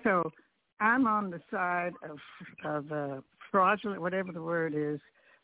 [0.05, 0.31] So
[0.81, 2.19] I'm on the side of
[2.65, 5.01] of uh, fraudulent, whatever the word is,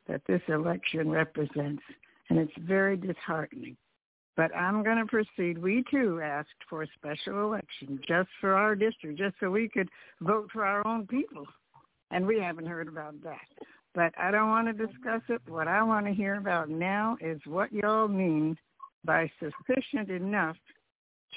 [0.06, 1.82] that this election represents,
[2.28, 3.76] and it's very disheartening.
[4.36, 5.58] But I'm going to proceed.
[5.58, 9.88] We too asked for a special election just for our district, just so we could
[10.20, 11.46] vote for our own people,
[12.10, 13.66] and we haven't heard about that.
[13.94, 15.40] But I don't want to discuss it.
[15.46, 18.58] What I want to hear about now is what y'all mean
[19.04, 20.56] by sufficient enough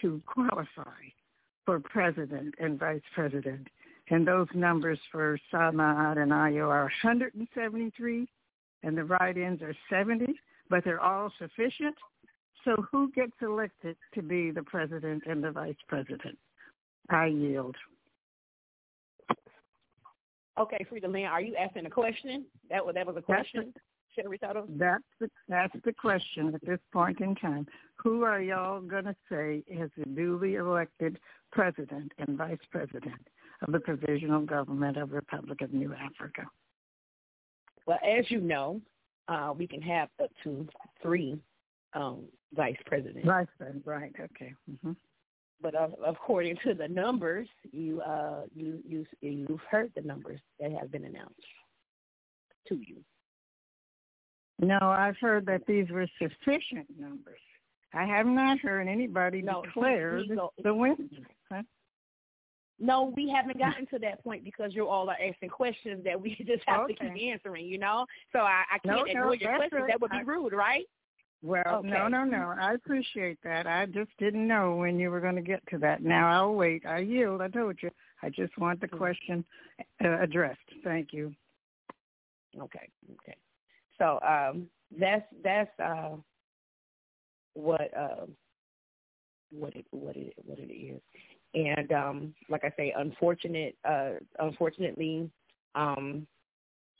[0.02, 1.04] to qualify
[1.66, 3.68] for president and vice president.
[4.10, 8.28] And those numbers for Samad and Ayo are 173
[8.84, 10.40] and the write-ins are 70,
[10.70, 11.96] but they're all sufficient.
[12.68, 16.38] So who gets elected to be the president and the vice president?
[17.10, 17.78] I yield.
[20.60, 22.44] Okay, Frida Lynn, are you asking a question?
[22.70, 23.74] That was that was a question,
[24.14, 24.66] Sherry Tuttle?
[24.68, 27.68] That's the, that's the question at this point in time.
[28.04, 31.20] Who are y'all going to say is the newly elected
[31.54, 33.28] president and vice president
[33.62, 36.42] of the Provisional Government of the Republic of New Africa?
[37.86, 38.82] Well, as you know,
[39.30, 40.68] uh, we can have up to
[41.02, 41.40] three
[41.98, 42.24] um,
[42.54, 43.26] vice presidents.
[43.26, 44.14] Vice president, right?
[44.20, 44.54] Okay.
[44.72, 44.92] Mm-hmm.
[45.62, 45.74] But
[46.06, 51.06] according to the numbers, you uh, you you you've heard the numbers that have been
[51.06, 51.34] announced
[52.68, 52.98] to you.
[54.60, 57.40] No, I've heard that these were sufficient numbers.
[57.94, 60.96] I have not heard anybody No, declare he- he the, the winner.
[61.52, 61.64] Huh?
[62.80, 66.36] No, we haven't gotten to that point because you all are asking questions that we
[66.48, 66.94] just have Okay.
[66.94, 68.06] to keep answering, you know?
[68.34, 69.82] So I, I can't no, ignore your questions.
[69.82, 69.88] right.
[69.88, 70.86] That would be rude, right?
[71.44, 71.88] Well, Okay.
[71.88, 72.54] no, no, no.
[72.60, 73.68] I appreciate that.
[73.68, 76.02] I just didn't know when you were going to get to that.
[76.02, 76.86] Now I'll wait.
[76.86, 77.42] I yield.
[77.42, 77.92] I told you.
[78.24, 79.46] I just want the question
[80.04, 80.60] uh, addressed.
[80.84, 81.34] Thank you.
[82.60, 83.36] Okay, okay.
[83.98, 84.68] So um,
[85.00, 86.16] that's that's uh,
[87.54, 88.26] what uh,
[89.52, 91.00] what it what it what it is,
[91.54, 95.30] and um, like I say, unfortunate uh, unfortunately,
[95.76, 96.26] um,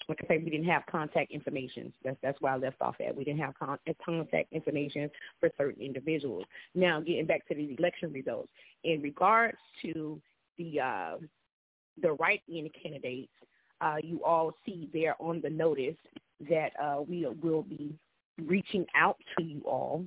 [0.10, 1.92] like I say, we didn't have contact information.
[2.04, 3.16] That's that's why I left off at.
[3.16, 6.46] We didn't have con- contact information for certain individuals.
[6.76, 8.50] Now, getting back to the election results,
[8.84, 10.20] in regards to
[10.58, 11.18] the uh,
[12.02, 13.32] the write-in candidates,
[13.82, 15.98] uh, you all see there on the notice
[16.50, 17.94] that uh, we will be
[18.46, 20.06] reaching out to you all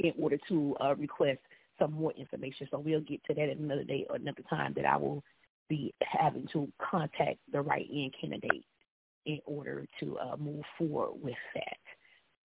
[0.00, 1.38] in order to uh, request
[1.78, 2.66] some more information.
[2.70, 5.22] So we'll get to that at another day or another time that I will
[5.68, 8.64] be having to contact the right in candidate
[9.28, 11.76] in order to uh, move forward with that.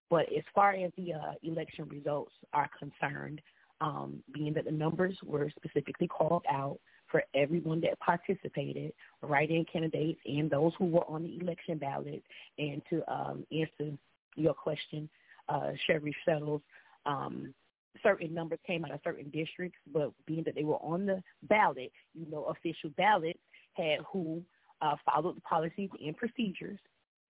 [0.09, 3.41] But as far as the uh, election results are concerned,
[3.81, 6.77] um, being that the numbers were specifically called out
[7.09, 12.21] for everyone that participated, write-in candidates and those who were on the election ballot,
[12.57, 13.97] and to um, answer
[14.35, 15.09] your question,
[15.47, 16.61] uh, Sherry Settles,
[17.05, 17.53] um,
[18.01, 21.91] certain numbers came out of certain districts, but being that they were on the ballot,
[22.13, 23.39] you know, official ballots
[23.73, 24.41] had who
[24.83, 26.79] uh, the policies and procedures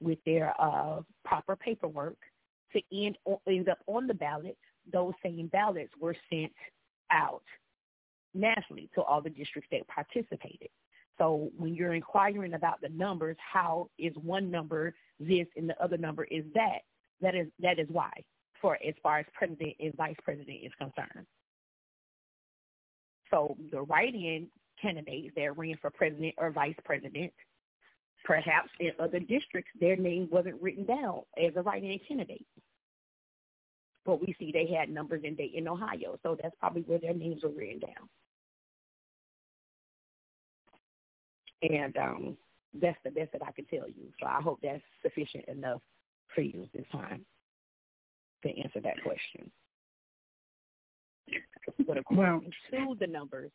[0.02, 2.18] with their uh, proper paperwork
[2.74, 4.58] to end, end up on the ballot.
[4.92, 6.52] Those same ballots were sent
[7.12, 7.44] out
[8.34, 10.70] nationally to all the districts that participated.
[11.18, 15.98] So when you're inquiring about the numbers, how is one number this and the other
[15.98, 16.80] number is that?
[17.22, 18.12] That is that is why,
[18.60, 21.28] for as far as president and vice president is concerned.
[23.30, 24.48] So the write-in
[24.84, 27.32] candidates that ran for president or vice president,
[28.24, 32.46] perhaps in other districts, their name wasn't written down as a write-in candidate.
[34.06, 37.42] But we see they had numbers in Dayton, Ohio, so that's probably where their names
[37.42, 38.10] were written down.
[41.62, 42.38] And um,
[42.82, 44.12] that's the best that I can tell you.
[44.20, 45.82] So I hope that's sufficient enough
[46.36, 47.26] for you this time
[48.44, 49.50] to answer that question.
[51.88, 53.52] But according to the numbers,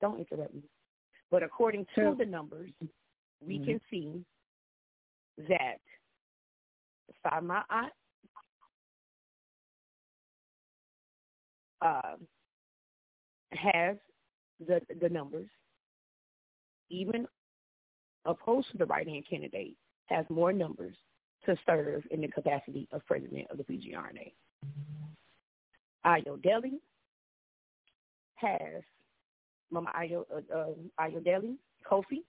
[0.00, 0.62] don't interrupt me.
[1.30, 2.70] But according to the numbers,
[3.40, 3.64] we Mhm.
[3.64, 4.24] can see
[5.48, 5.80] that
[7.24, 7.92] Samaat
[11.82, 12.16] uh,
[13.52, 13.96] has
[14.58, 15.48] the the numbers,
[16.90, 17.26] even
[18.26, 20.96] opposed to the right-hand candidate, has more numbers
[21.46, 24.34] to serve in the capacity of president of the PGRNA.
[26.04, 26.78] Ayodele
[28.34, 28.82] has
[29.70, 30.66] Mama Ayo, uh, uh,
[31.00, 31.56] Ayodele,
[31.88, 32.22] Kofi,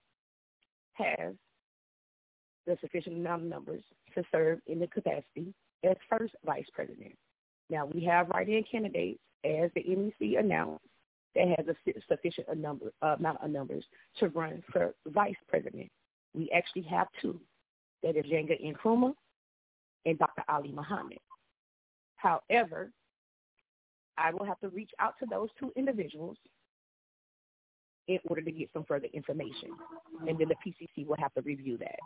[0.94, 1.34] has
[2.66, 3.82] the sufficient amount of numbers
[4.14, 5.52] to serve in the capacity
[5.84, 7.14] as first vice president.
[7.70, 10.84] Now we have write-in candidates, as the NEC announced,
[11.34, 11.74] that has a
[12.08, 13.84] sufficient a number uh, amount of numbers
[14.18, 15.90] to run for vice president.
[16.34, 17.40] We actually have two.
[18.02, 19.14] That is Jenga Nkrumah
[20.04, 20.42] and Dr.
[20.48, 21.18] Ali Muhammad.
[22.16, 22.90] However,
[24.18, 26.36] I will have to reach out to those two individuals
[28.08, 29.70] in order to get some further information.
[30.26, 31.98] And then the PCC will have to review that.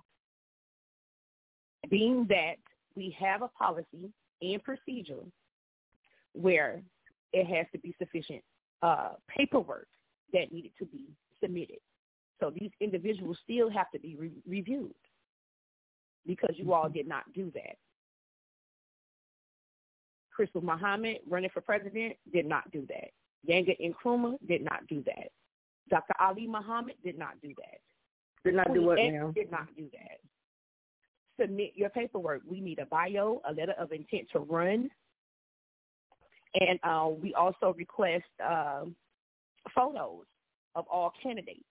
[1.90, 2.57] Being that
[2.94, 5.22] we have a policy and procedure
[6.32, 6.82] where
[7.32, 8.42] it has to be sufficient
[8.82, 9.86] uh, paperwork
[10.32, 11.07] that needed to be
[11.42, 11.78] submitted.
[12.40, 14.94] So these individuals still have to be re- reviewed
[16.26, 17.76] because you all did not do that.
[20.34, 23.11] Crystal Muhammad, running for president, did not do that.
[23.49, 25.30] Yanga Nkrumah did not do that.
[25.91, 26.14] Dr.
[26.20, 27.80] Ali Muhammad did not do that.
[28.45, 29.32] Did not do what now?
[29.34, 30.20] Did not do that.
[31.41, 32.43] Submit your paperwork.
[32.49, 34.89] We need a bio, a letter of intent to run,
[36.55, 38.95] and uh, we also request um
[39.74, 40.24] photos
[40.74, 41.64] of all candidates.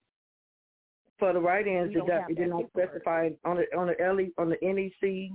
[1.17, 4.57] For the write-ins, don't it did not specify on the on the LE, on the
[4.61, 5.31] NEC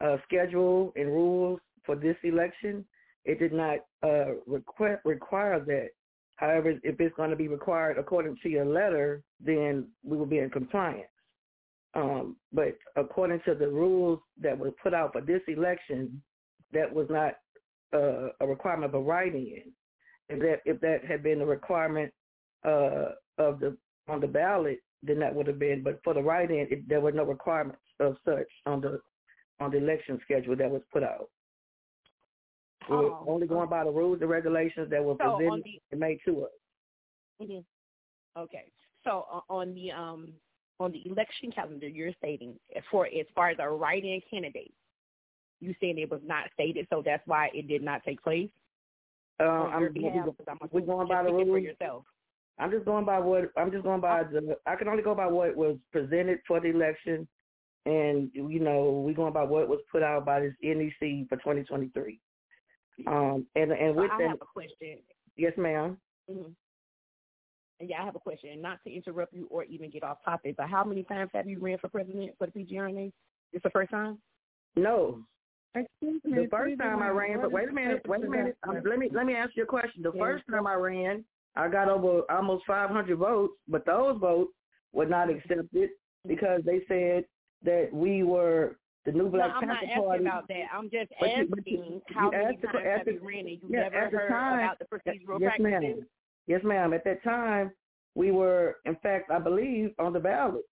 [0.00, 2.84] uh, schedule and rules for this election.
[3.24, 5.90] It did not uh, require require that.
[6.40, 10.38] However, if it's going to be required according to your letter, then we will be
[10.38, 11.06] in compliance.
[11.92, 16.22] Um, but according to the rules that were put out for this election,
[16.72, 17.34] that was not
[17.92, 19.70] uh, a requirement of a write-in.
[20.30, 22.10] If that if that had been a requirement
[22.64, 23.76] uh, of the
[24.08, 25.82] on the ballot, then that would have been.
[25.82, 28.98] But for the write-in, it, there were no requirements of such on the
[29.58, 31.28] on the election schedule that was put out.
[32.88, 35.82] We were Oh, only going by the rules and regulations that were So presented the-
[35.90, 36.52] and made to us.
[37.40, 37.64] Mhm.
[38.36, 38.70] Okay.
[39.04, 40.34] So uh, on the um
[40.78, 42.58] on the election calendar, you're stating
[42.90, 44.72] for as far as a write-in candidate,
[45.60, 48.50] you saying it was not stated, so that's why it did not take place.
[49.38, 51.62] Uh, I'm, behalf, I'm we're going by the rules.
[51.62, 52.04] yourself.
[52.58, 54.56] I'm just going by what I'm just going by the.
[54.66, 57.26] I can only go by what was presented for the election,
[57.86, 62.20] and you know we're going by what was put out by this NEC for 2023.
[63.06, 64.98] Um, and and with I that, have a question.
[65.36, 65.96] yes, ma'am.
[66.28, 66.42] hmm
[67.80, 68.60] And yeah, I have a question.
[68.60, 71.58] Not to interrupt you or even get off topic, but how many times have you
[71.60, 73.12] ran for president for the PGRNA?
[73.52, 74.18] It's the first time.
[74.76, 75.24] No,
[75.74, 78.56] Excuse the first time I ran, but wait a minute, wait a minute.
[78.66, 80.02] Um, let me let me ask you a question.
[80.02, 80.20] The Yes.
[80.20, 81.24] first time I ran,
[81.54, 84.52] I got over almost 500 votes, but those votes
[84.92, 85.90] were not accepted
[86.26, 87.24] because they said
[87.62, 90.64] that we were the new Black no, I'm not asking about that.
[90.72, 93.38] I'm just But asking but you- how you many the- times have the- you ran
[93.38, 95.96] and you yeah, never heard time- about the procedural yes, practices?
[95.98, 96.06] ma'am.
[96.46, 96.92] Yes, ma'am.
[96.92, 97.72] At that time,
[98.14, 100.64] we were, in fact, I believe, on the ballot.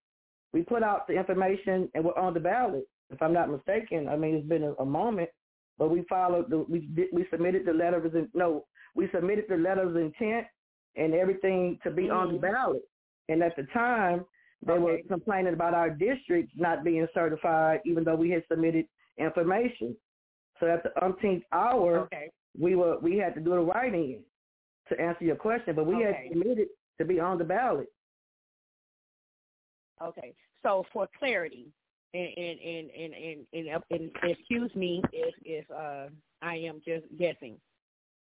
[0.53, 2.87] We put out the information and we're on the ballot.
[3.11, 5.29] If I'm not mistaken, I mean it's been a, a moment,
[5.77, 6.49] but we followed.
[6.49, 8.65] The, we did, we submitted the letter of in- no,
[8.95, 10.45] we submitted the letter of intent
[10.95, 12.41] and everything to be on the mm.
[12.41, 12.83] ballot.
[13.29, 14.25] And at the time,
[14.65, 18.85] they were complaining about our district not being certified, even though we had submitted
[19.17, 19.95] information.
[20.59, 22.29] So at the umpteenth hour, Okay.
[22.57, 24.23] we were we had to do the writing
[24.89, 26.05] to answer your question, but we Okay.
[26.05, 27.91] had submitted to be on the ballot.
[30.01, 30.33] Okay.
[30.63, 31.71] So for clarity,
[32.13, 36.07] and and and and and, and, and excuse me if if uh,
[36.41, 37.57] I am just guessing,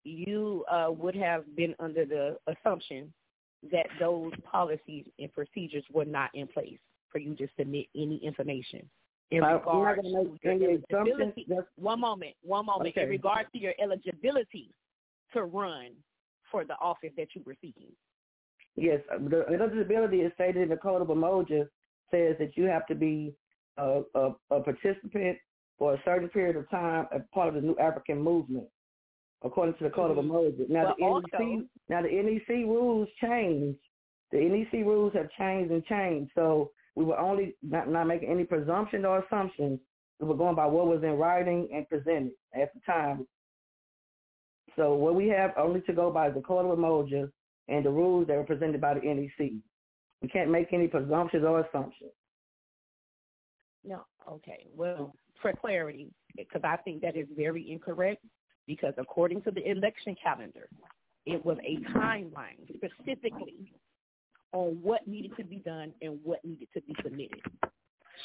[0.04, 3.14] you uh, would have been under the assumption
[3.72, 6.80] that those policies and procedures were not in place
[7.12, 8.90] for you to submit any information
[9.32, 10.02] in uh, not regards
[10.44, 11.48] gonna your eligibility.
[11.78, 12.90] One moment, one moment.
[12.90, 13.04] Okay.
[13.04, 14.72] In regards to your eligibility
[15.34, 15.92] to run
[16.52, 17.92] for the office that you were seeking.
[18.76, 21.68] Yes, the eligibility is stated in the Code of Umoja
[22.12, 23.34] says that you have to be
[23.78, 25.38] a, a, a participant
[25.78, 28.66] for a certain period of time as part of the New African Movement,
[29.46, 30.32] according to the Code of mm-hmm.
[30.32, 30.70] Umoja.
[30.70, 33.80] Now But the NEC, also- now the NEC rules changed.
[34.32, 36.32] The NEC rules have changed and changed.
[36.36, 39.80] So we were only not, not making any presumption or assumptions.
[40.20, 43.28] We were going by what was in writing and presented at the time.
[44.76, 47.30] So what we have only to go by is the Code of Umoja
[47.68, 49.52] and the rules that were presented by the NEC.
[50.22, 52.12] We can't make any presumptions or assumptions.
[53.84, 54.66] No, okay.
[54.76, 58.26] Well, for clarity, because I think that is very incorrect,
[58.68, 60.68] because according to the election calendar,
[61.26, 63.74] it was a timeline specifically
[64.54, 67.42] on what needed to be done and what needed to be submitted.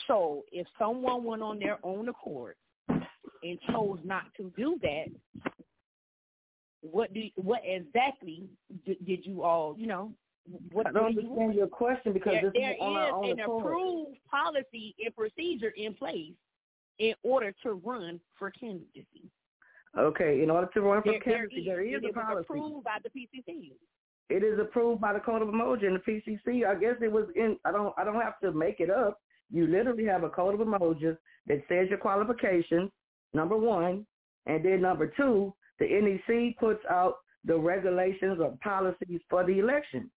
[0.07, 2.55] So if someone went on their own accord
[2.89, 5.07] and chose not to do that,
[6.83, 8.49] what do what exactly
[8.87, 10.13] did, did you all, you know,
[10.73, 11.55] what I don't you understand want?
[11.55, 13.65] your question because there, this there is on our own is an accord.
[13.65, 16.33] approved policy and procedure in place
[16.99, 19.31] in order to run for candidacy.
[19.99, 22.41] Okay, in order to run for candidacy, there is a policy.
[22.49, 23.73] approved by the PCC.
[24.29, 26.65] It is approved by the Code of Umoja and the PCC.
[26.65, 27.57] I guess it was in.
[27.65, 27.93] I don't.
[27.99, 29.21] I don't have to make it up.
[29.51, 31.17] You literally have a Code of Umoja
[31.49, 32.91] that says your qualifications.
[33.35, 34.07] Number one,
[34.47, 40.11] and then number two, the NEC puts out the regulations or policies for the election.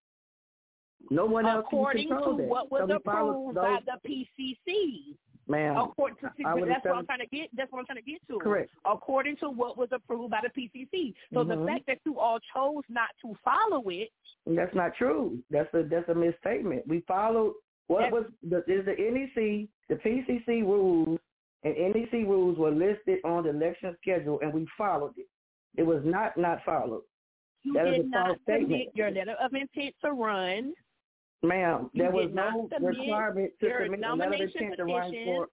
[1.10, 2.46] No one else According can to control that.
[2.48, 5.16] what was So approved by the PCC.
[5.48, 7.48] Ma'am, According to, I that's what I'm trying to get.
[7.56, 8.38] That's what I'm trying to get to.
[8.38, 8.70] Correct.
[8.84, 11.14] According to what was approved by the PCC.
[11.34, 11.66] So the Mhm.
[11.66, 14.10] fact that you all chose not to follow it,
[14.46, 15.42] That's not true.
[15.50, 16.86] That's a that's a misstatement.
[16.88, 17.54] We followed
[17.86, 21.20] what was the is the NEC, the PCC rules
[21.64, 25.28] and NEC rules were listed on the election schedule, and we followed it.
[25.76, 27.04] It was not not followed.
[27.62, 30.74] you That is did a not submit your letter of intent to run.
[31.42, 35.48] Ma'am, there was no submit requirement to submit another intent to run for.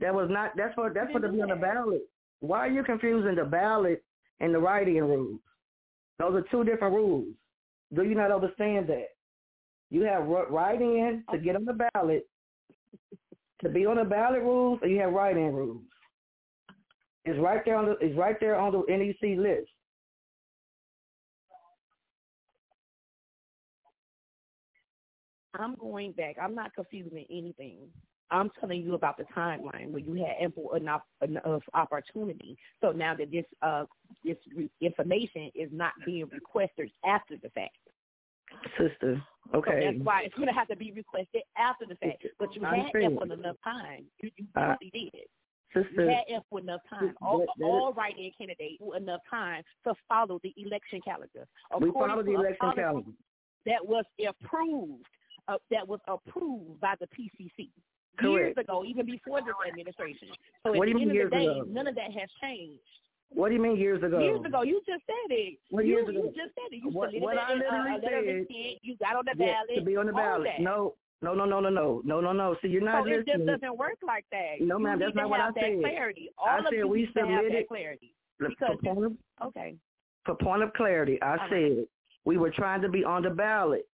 [0.00, 0.52] That was not.
[0.56, 2.02] That's for that's for to be on the ballot.
[2.40, 4.02] Why are you confusing the ballot
[4.40, 5.40] and the writing rules?
[6.18, 7.28] Those are two different rules.
[7.94, 9.08] Do you not understand that?
[9.90, 12.26] You have ri- writing in to get on the ballot,
[13.62, 15.82] to be on the ballot rules, or you have writing rules.
[17.24, 17.92] It's right there on the.
[18.00, 19.70] It's right there on the NEC list.
[25.58, 26.36] I'm going back.
[26.40, 27.78] I'm not confusing anything.
[28.32, 32.56] I'm telling you about the timeline where you had ample enough enough opportunity.
[32.80, 33.84] So now that this uh
[34.24, 34.36] this
[34.80, 37.76] information is not being requested after the fact.
[38.78, 39.22] Sister,
[39.52, 39.92] So okay.
[39.92, 42.26] that's why it's going to have to be requested after the fact.
[42.38, 44.04] But you had ample enough time.
[44.22, 45.26] You, you Uh, really did.
[45.72, 47.14] Sister, You had ample enough time.
[47.22, 51.46] All, that- that is- all write-in candidates enough time to follow the election calendar.
[51.80, 53.10] we According follow the election calendar.
[53.66, 55.06] that was approved,
[55.50, 57.68] uh, that was approved by the PCC
[58.18, 58.22] Correct.
[58.22, 60.28] years ago, even before this administration.
[60.64, 61.64] So What at the end of the day, ago?
[61.68, 62.80] none of that has changed.
[63.30, 64.18] What do you mean years ago?
[64.18, 65.58] Years ago, you just said it.
[65.70, 66.18] What you, years ago?
[66.18, 66.82] You just said it.
[66.82, 68.78] You What- what I it, literally uh, a letter of said-.
[68.82, 69.76] You got on the ballot.
[69.76, 70.50] to be on the ballot.
[70.58, 72.56] No, no, no, no, no, no, no, no, no.
[72.62, 74.56] See, you're not so it just doesn't work like that.
[74.60, 75.78] No, you ma'am, need that's not what I said.
[75.80, 76.30] clarity.
[76.38, 78.14] All I of said you we need to have submitted- that clarity.
[78.38, 79.12] For point of,
[79.48, 79.76] okay.
[80.24, 81.50] for point of clarity, I All right.
[81.50, 81.86] said
[82.24, 83.86] we were trying to be on the ballot.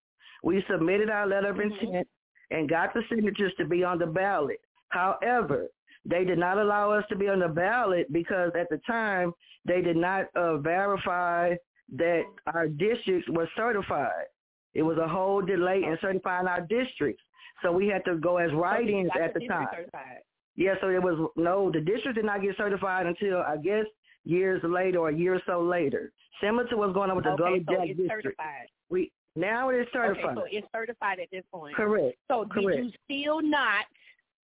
[0.43, 1.81] We submitted our letter of Mhm.
[1.83, 2.09] intent
[2.51, 4.61] and got the signatures to be on the ballot.
[4.91, 5.69] However,
[6.05, 9.33] they did not allow us to be on the ballot because at the time
[9.65, 11.55] they did not uh, verify
[11.95, 12.25] that
[12.55, 14.27] our districts were certified.
[14.75, 17.23] It was a whole delay in certifying our districts.
[17.63, 19.69] So we had to go as write-ins So at the time.
[19.73, 20.21] certified.
[20.57, 23.87] Yeah, so it was no, the district did not get certified until I guess
[24.25, 26.13] years later or a year or so later.
[26.41, 28.23] Similar to what's going on with the Okay, Gullah so Jack district.
[28.25, 28.67] certified.
[28.91, 30.25] We now it is certified.
[30.25, 31.77] Okay, so it's certified at this point.
[31.77, 32.17] Correct.
[32.29, 33.85] So did you still not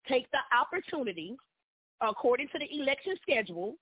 [0.07, 1.35] take the opportunity,
[2.01, 3.75] according to the election schedule,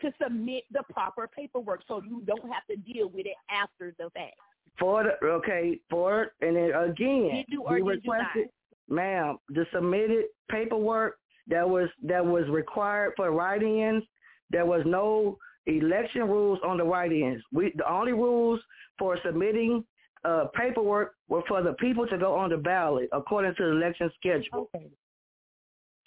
[0.00, 4.10] to submit the proper paperwork so you don't have to deal with it after the
[4.10, 4.34] fact?
[4.78, 8.48] For the okay, for and then again, Did you or we did you requested,
[8.90, 11.18] ma'am, the submitted paperwork
[11.48, 14.02] that was that was required for write-ins.
[14.50, 17.42] There was no election rules on the write-ins.
[17.52, 18.60] We the only rules
[18.98, 19.84] for submitting
[20.26, 24.10] uh, paperwork were for the people to go on the ballot according to the election
[24.18, 24.68] schedule.
[24.74, 24.86] Okay.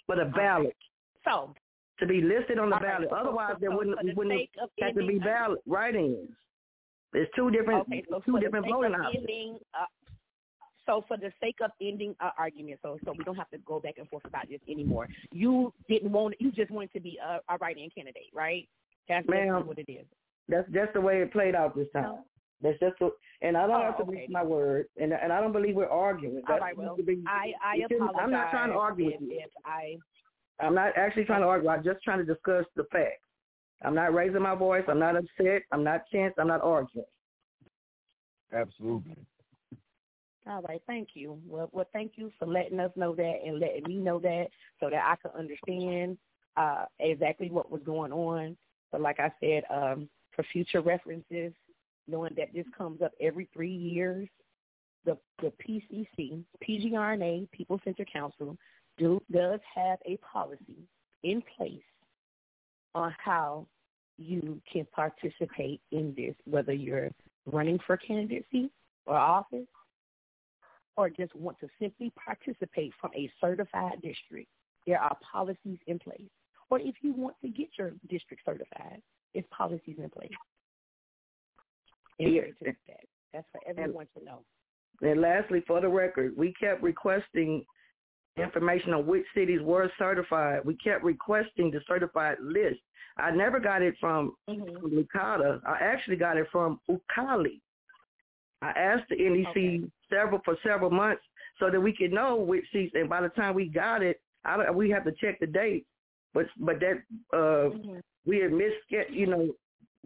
[0.06, 0.76] For the ballot
[1.24, 1.54] So
[1.98, 3.08] to be listed on the All right, ballot.
[3.10, 4.48] so- Otherwise, so- there wouldn't the wouldn't
[4.80, 6.30] have to be ballot write-ins.
[7.12, 9.16] There's two different okay, so two different voting options.
[9.16, 9.86] ending, uh,
[10.86, 13.80] so for the sake of ending our argument, so so we don't have to go
[13.80, 15.08] back and forth about this anymore.
[15.32, 18.68] You didn't want, you just wanted to be a, a write-in candidate, right?
[19.08, 20.06] That's Ma'am, what it is.
[20.48, 22.22] That's that's the way it played out this time.
[22.62, 24.26] That's just what, and I don't Oh, have to okay.
[24.28, 26.36] my word, and and I don't believe we're arguing.
[26.36, 28.16] All That right, well, be- I I apologize.
[28.22, 29.40] I'm not trying to argue if, with you.
[29.42, 29.96] if I
[30.60, 31.68] I'm not actually trying to argue.
[31.70, 33.22] I'm just trying to discuss the facts.
[33.82, 34.84] I'm not raising my voice.
[34.88, 35.62] I'm not upset.
[35.72, 36.34] I'm not tense.
[36.38, 37.06] I'm not arguing.
[38.52, 39.16] Absolutely.
[40.46, 41.38] All right, thank you.
[41.46, 44.46] Well, well, thank you for letting us know that and letting me know that
[44.80, 46.18] so that I could understand
[46.56, 48.56] uh, exactly what was going on.
[48.90, 51.52] But like I said, um, for future references,
[52.10, 54.28] knowing that this comes up every three years,
[55.04, 58.56] the the PCC, PGRNA, People Center Council,
[58.98, 60.86] do does have a policy
[61.22, 61.82] in place
[62.94, 63.66] on how
[64.18, 67.10] you can participate in this, whether you're
[67.46, 68.70] running for candidacy
[69.06, 69.66] or office
[70.96, 74.48] or just want to simply participate from a certified district,
[74.86, 76.28] there are policies in place.
[76.68, 79.00] Or if you want to get your district certified,
[79.32, 80.30] there's policies in place.
[82.20, 82.76] And.
[83.32, 84.42] That's for everyone to know.
[85.02, 87.64] And lastly, for the record, we kept requesting
[88.36, 90.60] information on which cities were certified.
[90.64, 92.80] We kept requesting the certified list.
[93.16, 94.82] I never got it from Mhm.
[94.82, 95.60] Lucada.
[95.66, 97.60] I actually got it from Ukali.
[98.62, 101.22] I asked the NEC several for several months
[101.58, 102.94] so that we could know which seats.
[102.94, 105.86] And by the time we got it, I we have to check the date.
[106.32, 107.02] But but that
[107.32, 107.70] uh,
[108.24, 109.54] we had missed you know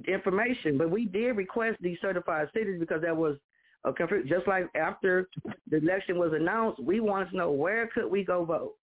[0.06, 0.78] information.
[0.78, 3.36] But we did request these certified cities because that was
[3.84, 3.92] a
[4.26, 5.28] just like after
[5.70, 8.74] the election was announced, we wanted to know where could we go vote.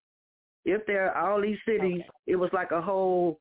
[0.63, 3.39] If there are all these cities, it was like a whole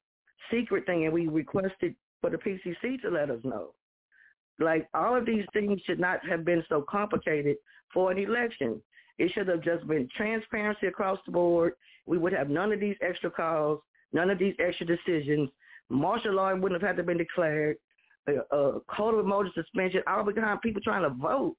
[0.50, 3.74] secret thing, and we requested for the PCC to let us know.
[4.58, 7.56] Like all of these things should not have been so complicated
[7.92, 8.80] for an election.
[9.18, 11.74] It should have just been transparency across the board.
[12.06, 13.80] We would have none of these extra calls,
[14.12, 15.50] none of these extra decisions.
[15.90, 17.76] Martial law wouldn't have had to been declared.
[18.28, 21.56] A, a code of Umoja suspension, all behind people trying to vote.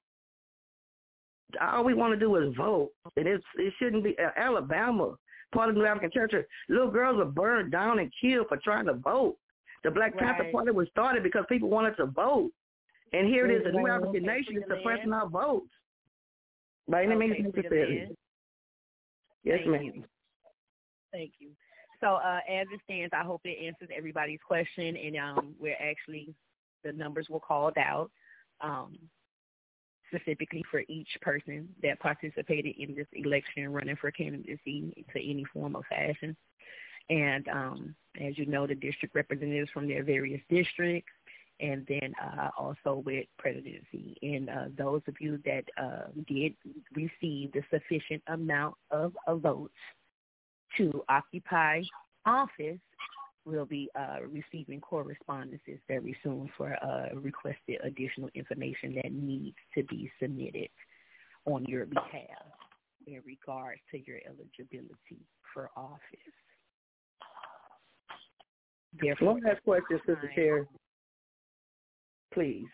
[1.60, 5.14] All we want to do is vote, and it's, it shouldn't be uh, Alabama.
[5.52, 6.32] Part of the New African Church,
[6.70, 9.36] little girls were burned down and killed for trying to vote.
[9.84, 12.50] The Black Panther Party was started because people wanted to vote.
[13.12, 13.96] And here it is, the New Right.
[14.00, 15.68] African nation is suppressing our votes.
[16.88, 18.08] By any means necessary.
[19.44, 19.82] Yes, Thank ma'am.
[19.82, 20.04] you.
[21.12, 21.50] Thank you.
[22.02, 26.34] So uh, as it stands, I hope it answers everybody's question, and um, we're actually
[26.82, 28.10] the numbers were called out
[28.60, 28.98] um,
[30.12, 35.76] specifically for each person that participated in this election, running for candidacy to any form
[35.76, 36.36] of fashion.
[37.08, 41.12] And um, as you know, the district representatives from their various districts,
[41.60, 44.16] and then uh, also with presidency.
[44.22, 46.54] And uh, those of you that uh, did
[46.94, 49.74] receive the sufficient amount of, of votes
[50.76, 51.82] to occupy
[52.26, 52.78] office,
[53.44, 59.82] will be uh, receiving correspondences very soon for uh, requested additional information that needs to
[59.84, 60.68] be submitted
[61.46, 62.46] on your behalf
[63.06, 65.98] in regards to your eligibility for office.
[69.00, 70.68] Therefore, One last question, Sister Chair.
[72.32, 72.66] Please.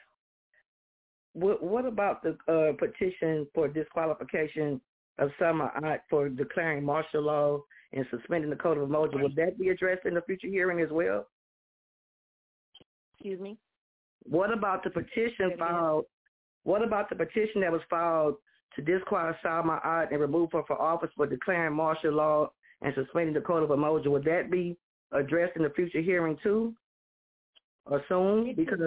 [1.32, 4.80] What, what about the uh, petition for disqualification
[5.18, 7.60] of Summer Ott for declaring martial law
[7.92, 9.22] and suspending the Code of Umoja?
[9.22, 11.26] Would that be addressed in the future hearing as well?
[13.14, 13.56] Excuse me?
[14.24, 16.04] What about the petition filed?
[16.64, 18.34] What about the petition that was filed
[18.76, 22.50] to disqualify Salma Ott and remove her from office for declaring martial law
[22.82, 24.08] and suspending the Code of Umoja?
[24.08, 24.76] Would that be
[25.12, 26.74] addressed in the future hearing too,
[27.86, 28.54] or soon?
[28.54, 28.80] Because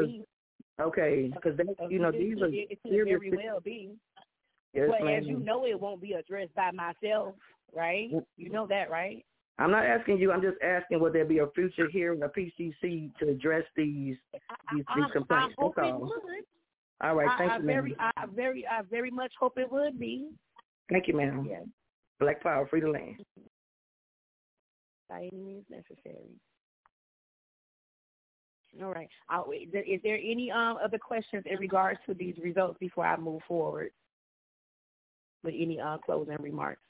[0.80, 1.60] okay, because
[1.90, 3.96] you know these are it, it could very well be.
[4.74, 5.20] Yes, but ma'am.
[5.20, 7.36] as you know, it won't be addressed by myself,
[7.76, 8.10] right?
[8.38, 9.26] You know that, right?
[9.60, 10.32] I'm not asking you.
[10.32, 14.42] I'm just asking would there be a future hearing, a PCC, to address these these,
[14.50, 15.56] I, these I complaints?
[15.58, 16.12] hope That's it would.
[17.04, 18.12] All right, thank I you, very, ma'am.
[18.18, 20.30] I very, I very much hope it would be.
[20.90, 21.48] Thank you, ma'am.
[21.50, 21.62] Yeah.
[22.20, 23.16] Black Power, free the land.
[25.10, 26.30] by any means necessary.
[28.82, 29.10] All right.
[29.30, 33.42] I'll, is there any um, other questions in regards to these results before I move
[33.48, 33.92] forward
[35.44, 36.82] with any uh, closing remarks?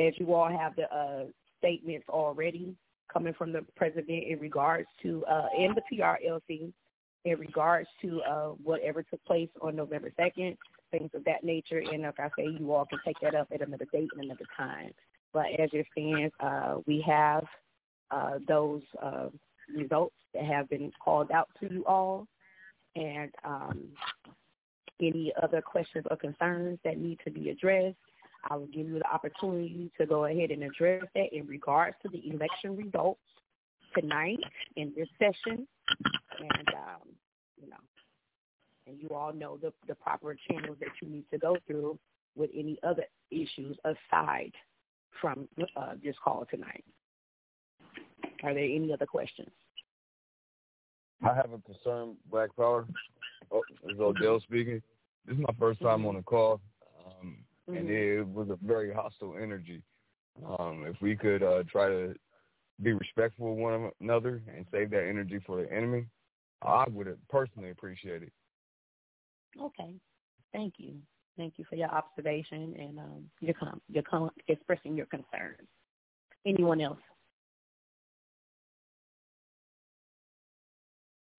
[0.00, 1.24] As you all have the uh,
[1.58, 2.74] statements already
[3.12, 6.72] coming from the president in regards to uh, and the PRLC
[7.24, 10.56] in regards to uh, whatever took place on November second,
[10.90, 11.78] things of that nature.
[11.78, 14.46] And like I say, you all can take that up at another date and another
[14.56, 14.92] time.
[15.32, 17.44] But as it stands, uh, we have
[18.10, 19.28] uh, those uh,
[19.76, 22.26] results that have been called out to you all,
[22.96, 23.84] and um,
[25.00, 27.96] any other questions or concerns that need to be addressed.
[28.48, 32.08] I will give you the opportunity to go ahead and address that in regards to
[32.08, 33.20] the election results
[33.98, 34.40] tonight
[34.76, 35.66] in this session,
[36.38, 37.08] and um,
[37.60, 37.76] you know,
[38.86, 41.98] and you all know the the proper channels that you need to go through
[42.36, 44.52] with any other issues aside
[45.20, 46.84] from uh, this call tonight.
[48.42, 49.50] Are there any other questions?
[51.22, 52.86] I have a concern, Black Power.
[53.52, 54.80] Oh, this is Odell speaking.
[55.26, 56.60] This is my first time on the call,
[57.70, 59.82] um, and it was a very hostile energy.
[60.58, 62.14] Um, if we could uh, try to
[62.82, 66.06] be respectful of one another and save that energy for the enemy,
[66.62, 68.32] I would personally appreciate it.
[69.60, 69.94] Okay.
[70.52, 70.94] Thank you.
[71.36, 75.68] Thank you for your observation and um, your com- your com- expressing your concerns.
[76.46, 76.98] Anyone else?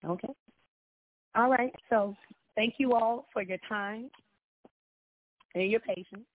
[0.04, 0.28] Okay.
[1.34, 1.72] All right.
[1.88, 2.14] So
[2.56, 4.10] thank you all for your time
[5.54, 6.26] and your patience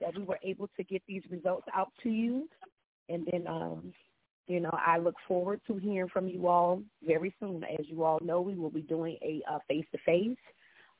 [0.00, 2.48] that we were able to get these results out to you.
[3.08, 3.92] And then, um,
[4.46, 7.64] you know, I look forward to hearing from you all very soon.
[7.64, 10.36] As you all know, we will be doing a uh, face-to-face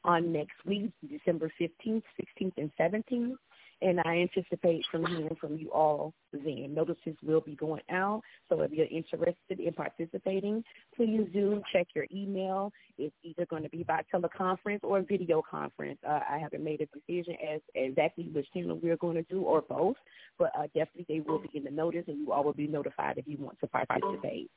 [0.05, 2.03] on next week, December 15th,
[2.41, 3.37] 16th, and 17th.
[3.85, 6.73] And I anticipate from hearing from you all then.
[6.73, 8.23] Notices will be going out.
[8.49, 10.65] So if you're interested in participating,
[10.97, 12.73] please do check your email.
[12.97, 15.99] It's either going to be by teleconference or video conference.
[16.03, 19.61] Uh, I haven't made a decision as exactly which channel we're going to do or
[19.61, 19.97] both,
[20.39, 23.19] but uh, definitely they will be in the notice and you all will be notified
[23.19, 24.51] if you want to participate.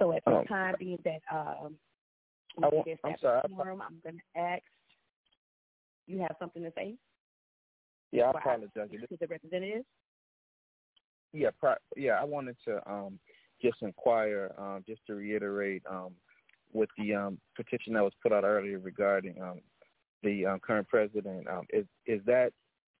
[0.00, 1.76] So at this Um, time, being that um,
[2.60, 2.66] I
[3.04, 4.62] I'm sorry, quorum, I'm going to ask.
[6.08, 6.96] You have something to say?
[8.12, 8.88] Yeah, I apologize.
[8.90, 9.84] To the representative?
[11.32, 12.18] Yeah, pri- yeah.
[12.20, 13.18] I wanted to um,
[13.62, 16.12] just inquire, um, just to reiterate, um,
[16.72, 19.60] with the um, petition that was put out earlier regarding um,
[20.22, 21.46] the um, current president.
[21.48, 22.52] Um, is is that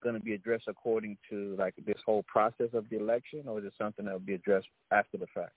[0.02, 3.66] going to be addressed according to like this whole process of the election, or is
[3.66, 5.52] it something that will be addressed after the fact?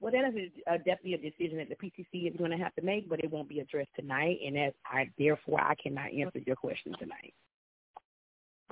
[0.00, 2.74] Well, that is a, a, definitely a decision that the PCC is going to have
[2.74, 6.40] to make, but it won't be addressed tonight, and that I therefore I cannot answer
[6.44, 7.32] your question tonight.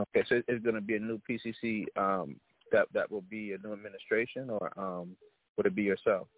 [0.01, 2.36] Okay, so it's going to be a new PCC um,
[2.70, 5.16] that that will be a new administration, or um,
[5.56, 6.28] would it be yourself?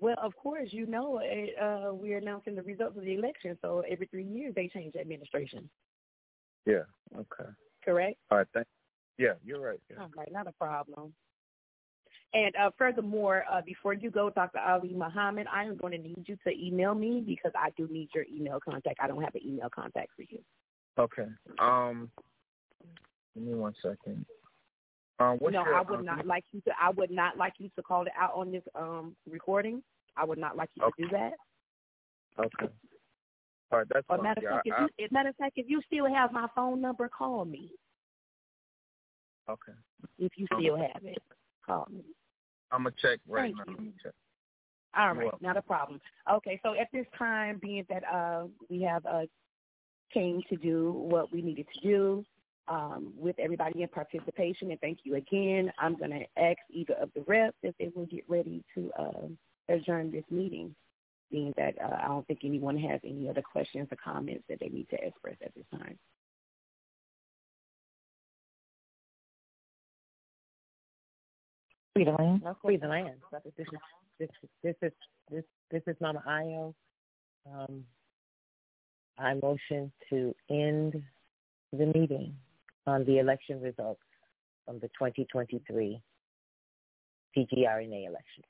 [0.00, 3.82] Well, of course, you know, it, uh, we're announcing the results of the election, so
[3.88, 5.68] every three years they change administration.
[6.66, 6.82] Yeah.
[7.14, 7.50] Okay.
[7.84, 8.16] Correct.
[8.30, 8.46] All right.
[8.54, 8.66] Thank.
[9.18, 9.80] Yeah, you're right.
[9.90, 10.02] Yeah.
[10.02, 11.14] All right, not a problem.
[12.32, 14.58] And uh, furthermore, uh, before you go, Dr.
[14.58, 18.08] Ali Muhammad, I am going to need you to email me because I do need
[18.12, 18.98] your email contact.
[19.00, 20.40] I don't have an email contact for you.
[20.98, 21.26] Okay.
[21.58, 22.10] Um,
[23.34, 24.24] give me one second.
[25.18, 26.72] Um, what's no, your, I would um, not like you to.
[26.80, 29.82] I would not like you to call it out on this um recording.
[30.16, 31.02] I would not like you Okay.
[31.02, 31.32] to do that.
[32.38, 32.72] Okay.
[33.72, 35.68] All right, that's Or matter of fact, if I- you, if, matter of fact, if
[35.68, 37.72] you still have my phone number, call me.
[39.48, 39.72] Okay.
[40.18, 41.18] If you still have it,
[41.64, 42.04] call me.
[42.70, 43.74] I'm gonna check right Thank now.
[43.84, 43.92] you.
[44.02, 44.12] Check.
[44.96, 46.00] All You're not a problem.
[46.32, 49.22] Okay, so at this time, being that uh, we have uh,
[50.12, 52.24] came to do what we needed to do
[52.68, 55.72] um, with everybody in participation, and thank you again.
[55.78, 59.28] I'm going to ask either of the reps if they will get ready to uh,
[59.68, 60.74] adjourn this meeting,
[61.30, 64.68] being that uh, I don't think anyone has any other questions or comments that they
[64.68, 65.98] need to express at this time.
[71.94, 72.42] Free the land.
[72.62, 73.14] Free the land.
[73.44, 73.66] This is
[74.18, 74.92] this is this is
[75.30, 76.74] this this is Mama Io.
[77.52, 77.84] Um,
[79.18, 81.02] I motion to end
[81.72, 82.34] the meeting
[82.86, 84.00] on the election results
[84.66, 86.00] from the 2023
[87.36, 88.46] PGRNA elections.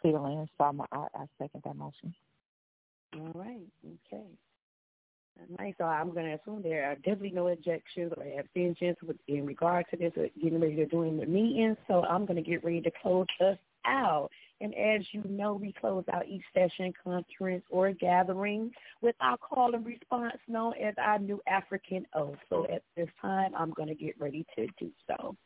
[0.00, 0.48] Free the land.
[0.60, 2.14] Salma, I, I second that motion.
[3.14, 4.24] All right, okay.
[5.38, 9.16] All right, so I'm going to assume there are definitely no objections or abstentions with,
[9.28, 11.76] in regard to this, uh, getting ready to doing the meeting.
[11.88, 14.30] So I'm going to get ready to close us out.
[14.62, 18.70] And as you know, we close out each session, conference, or gathering
[19.00, 22.38] with our call and response known as our new African oath.
[22.48, 25.36] So at this time, I'm going to get ready to do so.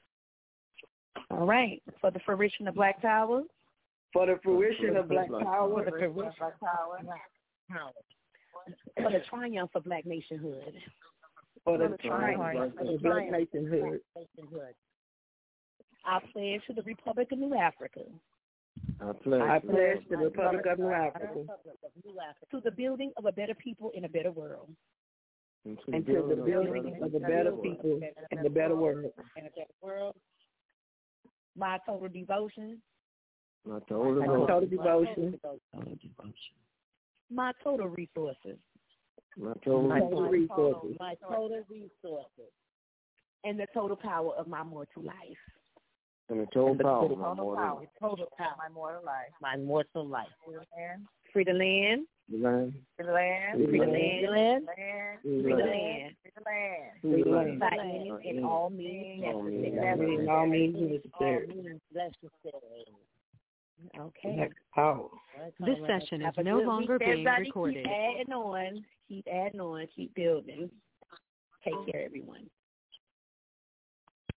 [1.31, 3.43] All right, for the fruition of Black Power.
[4.13, 5.83] For the fruition of Black Power.
[5.83, 7.93] For the fruition of Black Power.
[8.99, 10.75] For the triumph of Black nationhood.
[11.65, 14.01] For the triumph of the Black nationhood.
[16.05, 18.03] I pledge to the Republic of New Africa.
[19.01, 19.41] I pledge.
[19.41, 21.45] I pledge to the Republic of New Africa.
[22.51, 24.69] To the building of a better people in a better world.
[25.65, 28.01] And And to the building of a better people
[28.31, 29.07] and a better world.
[29.37, 30.17] In a better world.
[31.57, 32.81] My total devotion.
[33.65, 35.39] My total My total devotion.
[37.33, 38.59] My total resources.
[39.37, 40.97] My total My total resources.
[41.01, 42.53] My total resources.
[43.45, 45.43] And the total power of my mortal life.
[46.29, 47.03] And the total power.
[47.03, 47.81] Total my more power.
[47.81, 48.55] than- Total power.
[48.59, 49.33] My mortal life.
[49.41, 50.27] My mortal life.
[51.33, 52.07] Free the land.
[52.29, 52.75] The land.
[52.97, 53.57] Free the land.
[53.57, 54.67] Free Free the the land.
[54.67, 54.67] Land.
[55.23, 55.71] Free Free the the land.
[55.71, 56.17] land.
[56.23, 57.01] Free the land.
[57.01, 57.61] Free the land.
[57.61, 60.15] By any and all means All means necessary.
[60.17, 62.85] In all means necessary.
[63.99, 64.35] Okay.
[64.37, 65.09] Black Power.
[65.61, 67.43] This session is Have a no good longer week, being everybody.
[67.45, 67.85] recorded.
[67.85, 68.85] Keep adding on.
[69.09, 69.87] Keep adding on.
[69.95, 70.71] Keep building.
[71.63, 72.49] Take care, everyone.